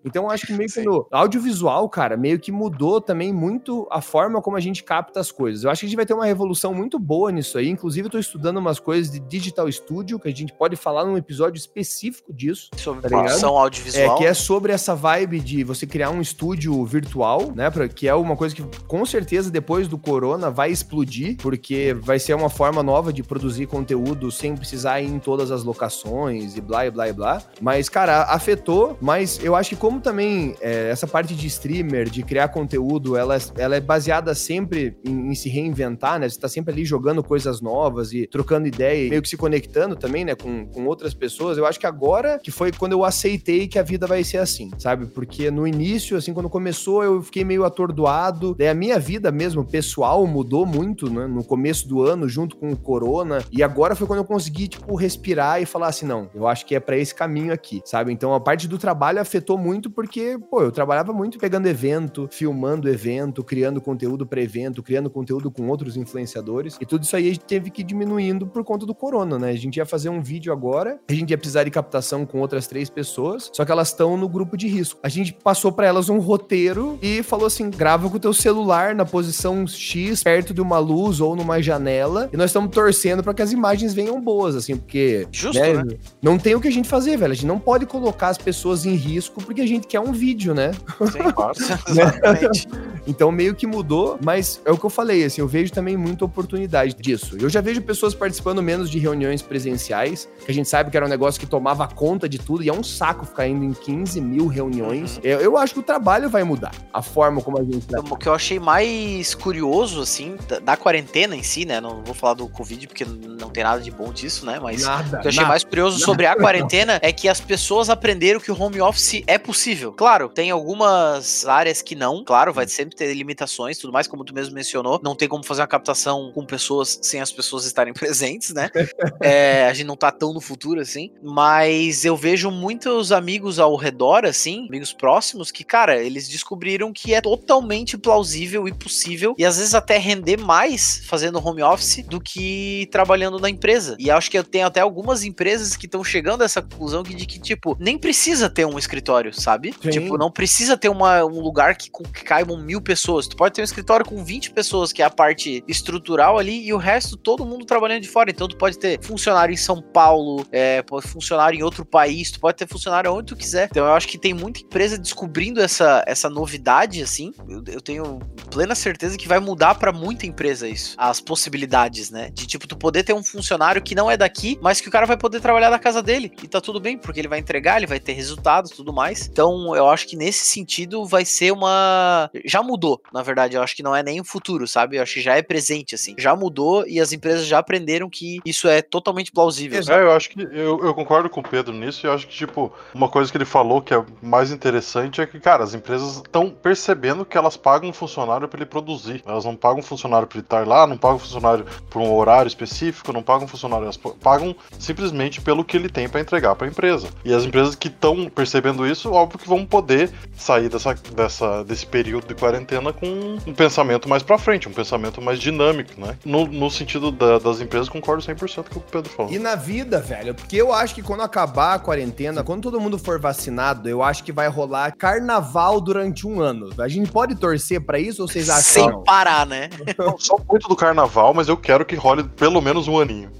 [0.04, 4.42] então, acho que meio que no audiovisual, cara, meio que mudou também muito a forma
[4.42, 5.64] como a gente capta as coisas.
[5.64, 7.70] Eu acho que a gente vai ter uma revolução muito boa nisso aí.
[7.70, 11.16] Inclusive, eu tô estudando umas coisas de Digital Studio, que a gente pode falar num
[11.16, 12.68] episódio específico disso.
[12.76, 14.16] Sobre tá produção audiovisual.
[14.16, 17.70] É, que é sobre essa vibe de você criar um estúdio virtual, né?
[17.70, 22.18] Pra, que é uma coisa que, com certeza, depois do corona, vai explodir, porque vai
[22.18, 26.60] ser uma forma nova de produzir conteúdo sem precisar ir em todas as locações e
[26.60, 27.42] blá, e blá, e blá.
[27.58, 32.10] Mas, cara, afetou, mas eu acho que como como também é, essa parte de streamer,
[32.10, 36.28] de criar conteúdo, ela, ela é baseada sempre em, em, se reinventar, né?
[36.28, 39.94] Você tá sempre ali jogando coisas novas e trocando ideia e meio que se conectando
[39.94, 41.56] também, né, com, com outras pessoas.
[41.56, 44.70] Eu acho que agora que foi quando eu aceitei que a vida vai ser assim,
[44.78, 45.06] sabe?
[45.06, 48.56] Porque no início, assim, quando começou, eu fiquei meio atordoado.
[48.58, 51.26] Daí a minha vida mesmo, pessoal, mudou muito, né?
[51.28, 53.44] No começo do ano, junto com o corona.
[53.52, 56.74] E agora foi quando eu consegui, tipo, respirar e falar assim: não, eu acho que
[56.74, 58.12] é para esse caminho aqui, sabe?
[58.12, 62.28] Então a parte do trabalho afetou muito muito porque, pô, eu trabalhava muito pegando evento,
[62.30, 66.76] filmando evento, criando conteúdo para evento, criando conteúdo com outros influenciadores.
[66.80, 69.50] E tudo isso aí a gente teve que ir diminuindo por conta do corona, né?
[69.50, 72.66] A gente ia fazer um vídeo agora, a gente ia precisar de captação com outras
[72.66, 75.00] três pessoas, só que elas estão no grupo de risco.
[75.02, 78.94] A gente passou para elas um roteiro e falou assim: grava com o teu celular
[78.94, 83.34] na posição X, perto de uma luz ou numa janela, e nós estamos torcendo para
[83.34, 85.26] que as imagens venham boas, assim, porque.
[85.32, 85.74] Justo, né?
[85.74, 85.96] né?
[86.22, 87.32] Não tem o que a gente fazer, velho.
[87.32, 90.54] A gente não pode colocar as pessoas em risco porque a gente quer um vídeo,
[90.54, 90.72] né?
[90.72, 92.68] Sim, nossa, exatamente.
[93.06, 96.24] então meio que mudou, mas é o que eu falei, assim, eu vejo também muita
[96.24, 97.36] oportunidade disso.
[97.40, 101.06] Eu já vejo pessoas participando menos de reuniões presenciais, que a gente sabe que era
[101.06, 104.20] um negócio que tomava conta de tudo, e é um saco ficar indo em 15
[104.20, 105.16] mil reuniões.
[105.16, 105.22] Uhum.
[105.24, 107.86] Eu, eu, acho que o trabalho vai mudar, a forma como a gente...
[107.86, 108.00] Tá.
[108.00, 112.34] O que eu achei mais curioso, assim, da, quarentena em si, né, não vou falar
[112.34, 115.28] do Covid, porque não tem nada de bom disso, né, mas nada, o que eu
[115.28, 116.04] achei nada, mais curioso nada.
[116.04, 119.92] sobre a quarentena é que as pessoas aprenderam que o home office é possível possível.
[119.92, 124.34] Claro, tem algumas áreas que não, claro, vai sempre ter limitações, tudo mais, como tu
[124.34, 125.00] mesmo mencionou.
[125.02, 128.68] Não tem como fazer uma captação com pessoas sem as pessoas estarem presentes, né?
[129.22, 131.10] é, a gente não tá tão no futuro assim.
[131.22, 137.14] Mas eu vejo muitos amigos ao redor, assim, amigos próximos, que, cara, eles descobriram que
[137.14, 142.20] é totalmente plausível e possível, e às vezes até render mais fazendo home office do
[142.20, 143.96] que trabalhando na empresa.
[143.98, 147.26] E acho que eu tenho até algumas empresas que estão chegando a essa conclusão de
[147.26, 149.54] que, tipo, nem precisa ter um escritório, sabe?
[149.54, 149.74] sabe?
[149.80, 149.90] Sim.
[149.90, 153.26] Tipo, não precisa ter uma, um lugar que, que caibam mil pessoas.
[153.26, 156.72] Tu pode ter um escritório com 20 pessoas, que é a parte estrutural ali, e
[156.72, 158.30] o resto todo mundo trabalhando de fora.
[158.30, 162.40] Então tu pode ter funcionário em São Paulo, é, pode funcionário em outro país, tu
[162.40, 163.68] pode ter funcionário onde tu quiser.
[163.70, 167.32] Então eu acho que tem muita empresa descobrindo essa, essa novidade, assim.
[167.48, 168.18] Eu, eu tenho
[168.50, 170.94] plena certeza que vai mudar para muita empresa isso.
[170.98, 172.30] As possibilidades, né?
[172.32, 175.06] De tipo, tu poder ter um funcionário que não é daqui, mas que o cara
[175.06, 176.32] vai poder trabalhar da casa dele.
[176.42, 179.13] E tá tudo bem, porque ele vai entregar, ele vai ter resultados tudo mais.
[179.22, 182.30] Então então, eu acho que nesse sentido vai ser uma.
[182.46, 183.56] Já mudou, na verdade.
[183.56, 184.96] Eu acho que não é nem o futuro, sabe?
[184.96, 186.14] Eu acho que já é presente, assim.
[186.18, 189.80] Já mudou e as empresas já aprenderam que isso é totalmente plausível.
[189.86, 190.42] É, eu acho que.
[190.42, 192.06] Eu, eu concordo com o Pedro nisso.
[192.06, 195.38] E acho que, tipo, uma coisa que ele falou que é mais interessante é que,
[195.38, 199.22] cara, as empresas estão percebendo que elas pagam um funcionário para ele produzir.
[199.26, 202.12] Elas não pagam um funcionário para ele estar lá, não pagam um funcionário por um
[202.14, 203.84] horário específico, não pagam um funcionário.
[203.84, 207.08] Elas pagam simplesmente pelo que ele tem para entregar para a empresa.
[207.24, 211.86] E as empresas que estão percebendo isso, óbvio que vão poder sair dessa, dessa, desse
[211.86, 216.16] período de quarentena com um pensamento mais pra frente, um pensamento mais dinâmico, né?
[216.24, 219.32] No, no sentido da- das empresas, concordo 100% com o que o Pedro falou.
[219.32, 222.98] E na vida, velho, porque eu acho que quando acabar a quarentena, quando todo mundo
[222.98, 226.70] for vacinado, eu acho que vai rolar carnaval durante um ano.
[226.78, 229.02] A gente pode torcer pra isso ou vocês acham Sem não?
[229.04, 229.68] parar, né?
[229.98, 233.30] Não sou muito do carnaval, mas eu quero que role pelo menos um aninho.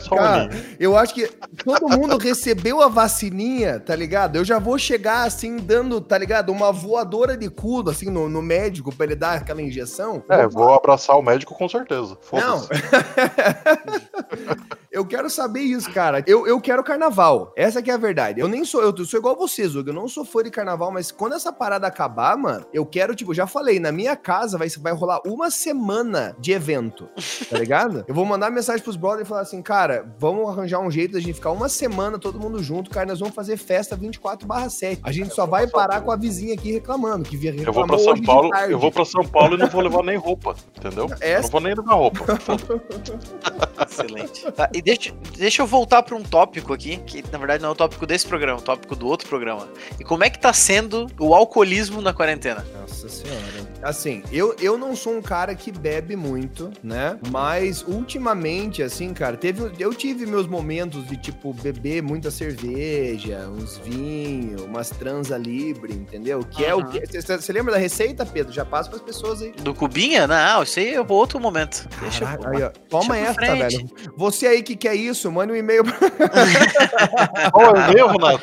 [0.00, 0.64] Só um Cara, aninho.
[0.78, 1.28] eu acho que
[1.64, 4.36] todo mundo recebeu a vacininha, tá ligado?
[4.36, 6.50] Eu já vou chegar assim, dando, tá ligado?
[6.50, 10.22] Uma voadora de cu, assim, no, no médico pra ele dar aquela injeção.
[10.28, 12.18] É, vou abraçar o médico com certeza.
[12.32, 12.66] Não.
[14.94, 16.22] Eu quero saber isso, cara.
[16.24, 17.52] Eu, eu quero carnaval.
[17.56, 18.40] Essa que é a verdade.
[18.40, 19.90] Eu nem sou, eu sou igual vocês, Hugo.
[19.90, 23.34] Eu não sou fã de carnaval, mas quando essa parada acabar, mano, eu quero, tipo,
[23.34, 27.08] já falei, na minha casa vai, vai rolar uma semana de evento,
[27.50, 28.04] tá ligado?
[28.06, 31.20] Eu vou mandar mensagem pros brothers e falar assim, cara, vamos arranjar um jeito da
[31.20, 35.00] gente ficar uma semana todo mundo junto, cara, nós vamos fazer festa 24 7.
[35.04, 38.22] A gente só vai parar com a vizinha aqui reclamando, que Eu vou pra São
[38.22, 41.06] Paulo, eu vou pra São Paulo e não vou levar nem roupa, entendeu?
[41.10, 42.24] Eu Essa- não vou nem levar roupa.
[43.80, 44.52] Excelente.
[44.52, 47.72] Tá, e deixa, deixa eu voltar pra um tópico aqui, que na verdade não é
[47.72, 49.68] o tópico desse programa, é o tópico do outro programa.
[49.98, 52.64] E como é que tá sendo o alcoolismo na quarentena?
[52.80, 53.74] Nossa senhora.
[53.82, 57.18] Assim, eu, eu não sou um cara que bebe muito, né?
[57.30, 63.76] Mas ultimamente, assim, cara, teve, eu tive meus momentos de, tipo, beber muita cerveja, uns
[63.78, 66.40] vinhos, umas transa livre, entendeu?
[66.44, 67.00] Que é o que.
[67.20, 68.52] Você lembra da receita, Pedro?
[68.52, 69.52] Já passa pras pessoas aí.
[69.52, 70.26] Do Cubinha?
[70.26, 71.86] Não, isso aí é outro momento.
[72.00, 72.56] Deixa Caraca, eu...
[72.56, 72.70] aí, ó.
[72.88, 73.63] Toma deixa essa, frente.
[73.68, 73.88] Velho.
[74.16, 75.84] Você aí que quer isso, manda um e-mail
[77.52, 78.42] Qual é o meu, Renato?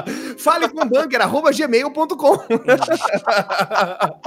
[0.38, 2.40] falecombanker.gmail.com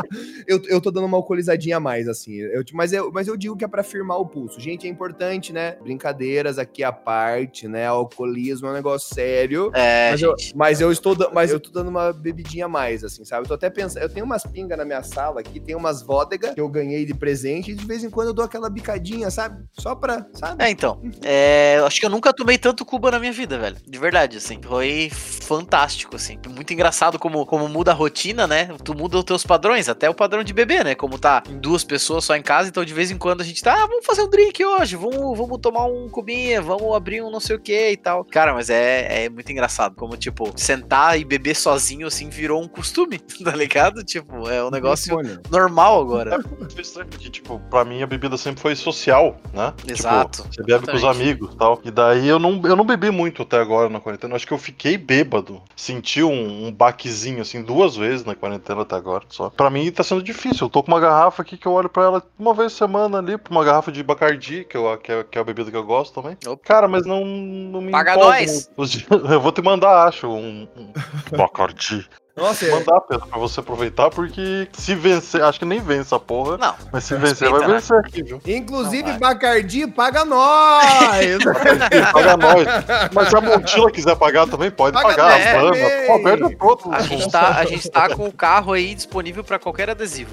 [0.48, 2.36] eu, eu tô dando uma alcoolizadinha a mais, assim.
[2.36, 4.60] Eu, mas, eu, mas eu digo que é pra firmar o pulso.
[4.60, 5.78] Gente, é importante, né?
[5.82, 7.88] Brincadeiras aqui à parte, né?
[7.88, 9.72] Alcoolismo é um negócio sério.
[9.74, 13.24] É, Mas eu, mas eu estou mas eu tô dando uma bebidinha a mais, assim,
[13.24, 13.44] sabe?
[13.44, 16.54] Eu tô até pensando, eu tenho umas pingas na minha sala aqui, tem umas vodega
[16.54, 19.64] que eu ganhei de presente e de vez em quando eu dou aquela bicadinha, sabe?
[19.74, 20.64] Só pra, sabe?
[20.64, 21.00] É, então.
[21.24, 23.78] É, acho que eu nunca tomei tanto Cuba na minha vida, velho.
[23.88, 24.60] De verdade, assim.
[24.62, 26.38] Foi fantástico, assim.
[26.50, 28.70] Muito engraçado como, como muda a rotina, né?
[28.84, 30.96] Tu muda os teus padrões, até o padrão de beber, né?
[30.96, 33.62] Como tá em duas pessoas só em casa, então de vez em quando a gente
[33.62, 37.30] tá, ah, vamos fazer um drink hoje, vamos, vamos tomar um cubinha, vamos abrir um
[37.30, 38.24] não sei o que e tal.
[38.26, 39.96] Cara, mas é, é muito engraçado.
[39.96, 44.04] Como, tipo, sentar e beber sozinho, assim, virou um costume, tá ligado?
[44.04, 45.18] Tipo, é um negócio
[45.50, 46.40] normal agora.
[46.42, 49.74] Porque, tipo, pra mim a bebida sempre foi social, né?
[49.88, 51.22] Exato, Tipo, você bebe com os exatamente.
[51.22, 51.82] amigos e tal.
[51.84, 54.36] E daí eu não, eu não bebi muito até agora na quarentena.
[54.36, 55.62] Acho que eu fiquei bêbado.
[55.76, 59.24] Senti um, um baquezinho, assim, duas vezes na quarentena até agora.
[59.30, 59.50] Só.
[59.50, 60.66] Pra mim tá sendo difícil.
[60.66, 63.20] Eu tô com uma garrafa aqui que eu olho pra ela uma vez por semana
[63.20, 65.84] ali, uma garrafa de Bacardi, que, eu, que, é, que é a bebida que eu
[65.84, 66.38] gosto também.
[66.46, 66.64] Opa.
[66.64, 68.70] Cara, mas não, não me Paga nós.
[68.78, 68.94] muito.
[69.34, 70.92] Eu vou te mandar, acho, um, um
[71.38, 72.08] Bacardi.
[72.36, 76.20] Nossa, é- Mandar, Pedro, pra você aproveitar, porque se vencer, acho que nem vence a
[76.20, 76.58] porra.
[76.58, 77.74] Não, Mas se Respeita, vencer, vai né?
[77.76, 78.42] vencer aqui, viu?
[78.46, 79.34] Inclusive, Não vai.
[79.34, 80.84] Bacardi, paga nós!
[82.12, 82.66] Paga nós.
[83.14, 85.62] Mas se a Montila quiser pagar também, pode Paga pagar.
[85.62, 85.78] nós
[86.10, 86.92] A perde todo.
[86.94, 90.32] A gente, tá, a gente tá com o carro aí disponível pra qualquer adesivo.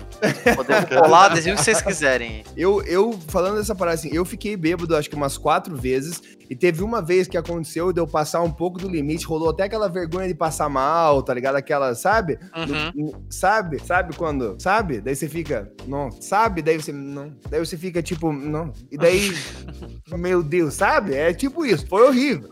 [0.57, 2.45] Podemos colar o adesivo que vocês quiserem.
[2.57, 6.21] eu, eu, falando dessa parada assim, eu fiquei bêbado acho que umas quatro vezes.
[6.51, 9.63] E teve uma vez que aconteceu de eu passar um pouco do limite, rolou até
[9.63, 11.55] aquela vergonha de passar mal, tá ligado?
[11.55, 12.39] Aquela, sabe?
[12.57, 13.25] Uhum.
[13.31, 13.81] Sabe?
[13.85, 14.57] Sabe quando?
[14.59, 15.01] Sabe?
[15.01, 16.63] Daí você fica, não, sabe?
[16.63, 17.35] Daí você, não.
[17.49, 18.73] Daí você fica tipo, não.
[18.91, 19.33] E daí,
[20.13, 21.15] meu Deus, sabe?
[21.15, 22.51] É tipo isso, foi horrível.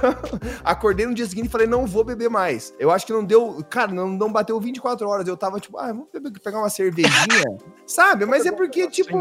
[0.64, 2.74] Acordei no dia seguinte e falei, não vou beber mais.
[2.78, 5.26] Eu acho que não deu, cara, não, não bateu 24 horas.
[5.26, 8.26] Eu tava tipo, ah, vamos beber, pegar uma cervejinha, sabe?
[8.26, 9.16] Mas é porque, tipo,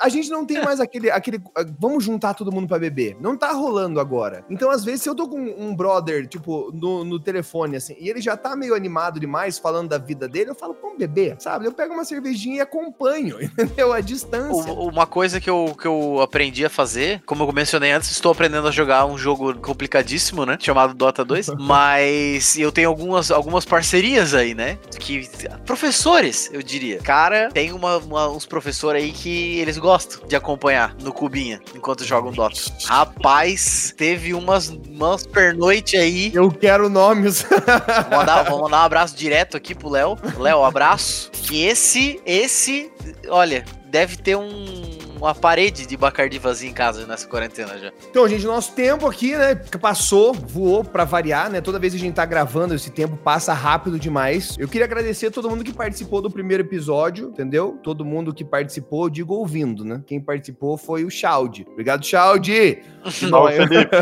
[0.00, 1.40] a gente não tem mais aquele, aquele,
[1.78, 3.16] vamos juntar todo mundo pra beber.
[3.20, 4.44] Não tá rolando agora.
[4.48, 8.08] Então, às vezes, se eu tô com um brother, tipo, no, no telefone, assim, e
[8.08, 11.66] ele já tá meio animado demais falando da vida dele, eu falo, vamos beber, sabe?
[11.66, 13.92] Eu pego uma cervejinha e acompanho, entendeu?
[13.92, 14.72] A distância.
[14.72, 18.68] Uma coisa que eu, que eu aprendi a fazer, como eu mencionei antes, estou aprendendo
[18.68, 20.56] a jogar um jogo complicadíssimo, né?
[20.60, 21.48] Chamado Dota 2.
[21.60, 24.78] Mas eu tenho algumas, algumas parcerias aí, né?
[24.98, 25.28] Que.
[25.64, 26.98] Professores, eu diria.
[26.98, 32.04] Cara, tem uma, uma- uns professores aí que eles gostam de acompanhar no cubinha enquanto
[32.04, 32.58] jogam Dota.
[32.86, 36.30] Rapaz, teve umas, umas pernoite aí.
[36.34, 37.42] Eu quero nomes.
[37.42, 40.16] Vou mandar, mandar um abraço direto aqui pro Léo.
[40.38, 41.30] Léo, abraço.
[41.32, 42.90] Que esse, esse,
[43.28, 47.90] olha, deve ter um, uma parede de Bacardi vazia em casa nessa quarentena já.
[48.10, 51.60] Então, gente, nosso tempo aqui, né, passou, voou pra variar, né?
[51.60, 54.56] Toda vez que a gente tá gravando, esse tempo passa rápido demais.
[54.58, 57.78] Eu queria agradecer a todo mundo que participou do primeiro episódio, entendeu?
[57.82, 60.02] Todo mundo que participou, eu digo ouvindo, né?
[60.06, 61.66] Quem participou foi o Chaldi.
[61.70, 62.78] Obrigado, Chaldi!
[63.22, 63.96] E nós- Felipe.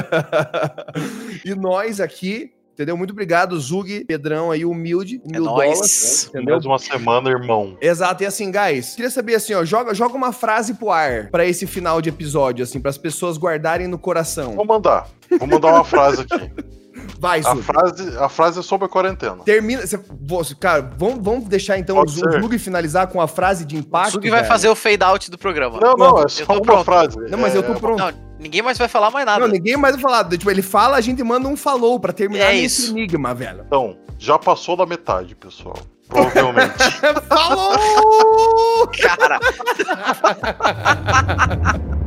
[1.45, 2.97] e nós aqui entendeu?
[2.97, 5.70] Muito obrigado, Zug, Pedrão aí, humilde, É mil nóis.
[5.72, 6.55] dólares, entendeu?
[6.57, 7.77] Mais uma semana, irmão.
[7.81, 11.47] Exato, e assim, guys, queria saber assim, ó, joga, joga uma frase pro ar pra
[11.47, 14.53] esse final de episódio, assim, para as pessoas guardarem no coração.
[14.55, 15.09] Vou mandar.
[15.39, 16.51] Vou mandar uma frase aqui.
[17.18, 17.62] Vai, A Zug.
[17.62, 19.37] frase, a frase é sobre a quarentena.
[19.45, 19.87] Termina.
[19.87, 22.41] cê- você- cara, vamos, vamos deixar então Pode o ser.
[22.43, 24.12] Zug finalizar com a frase de O impacto.
[24.12, 24.49] Zug vai velho.
[24.53, 25.79] fazer o fade out do programa.
[25.81, 26.85] Não, não, é Eu só uma pronto.
[26.85, 27.16] frase.
[27.31, 27.99] Não, mas eu tô É, pronto.
[27.99, 29.41] Não, ninguém mais vai falar mais nada.
[29.41, 30.28] Não, ninguém mais vai falar.
[30.28, 32.91] Tipo, ele fala, a gente manda um falou pra terminar É isso.
[32.91, 33.64] enigma, velho.
[33.66, 35.76] Então, já passou da metade, pessoal.
[36.09, 36.72] Provavelmente.
[37.28, 38.87] Falou!
[39.03, 39.41] Cara,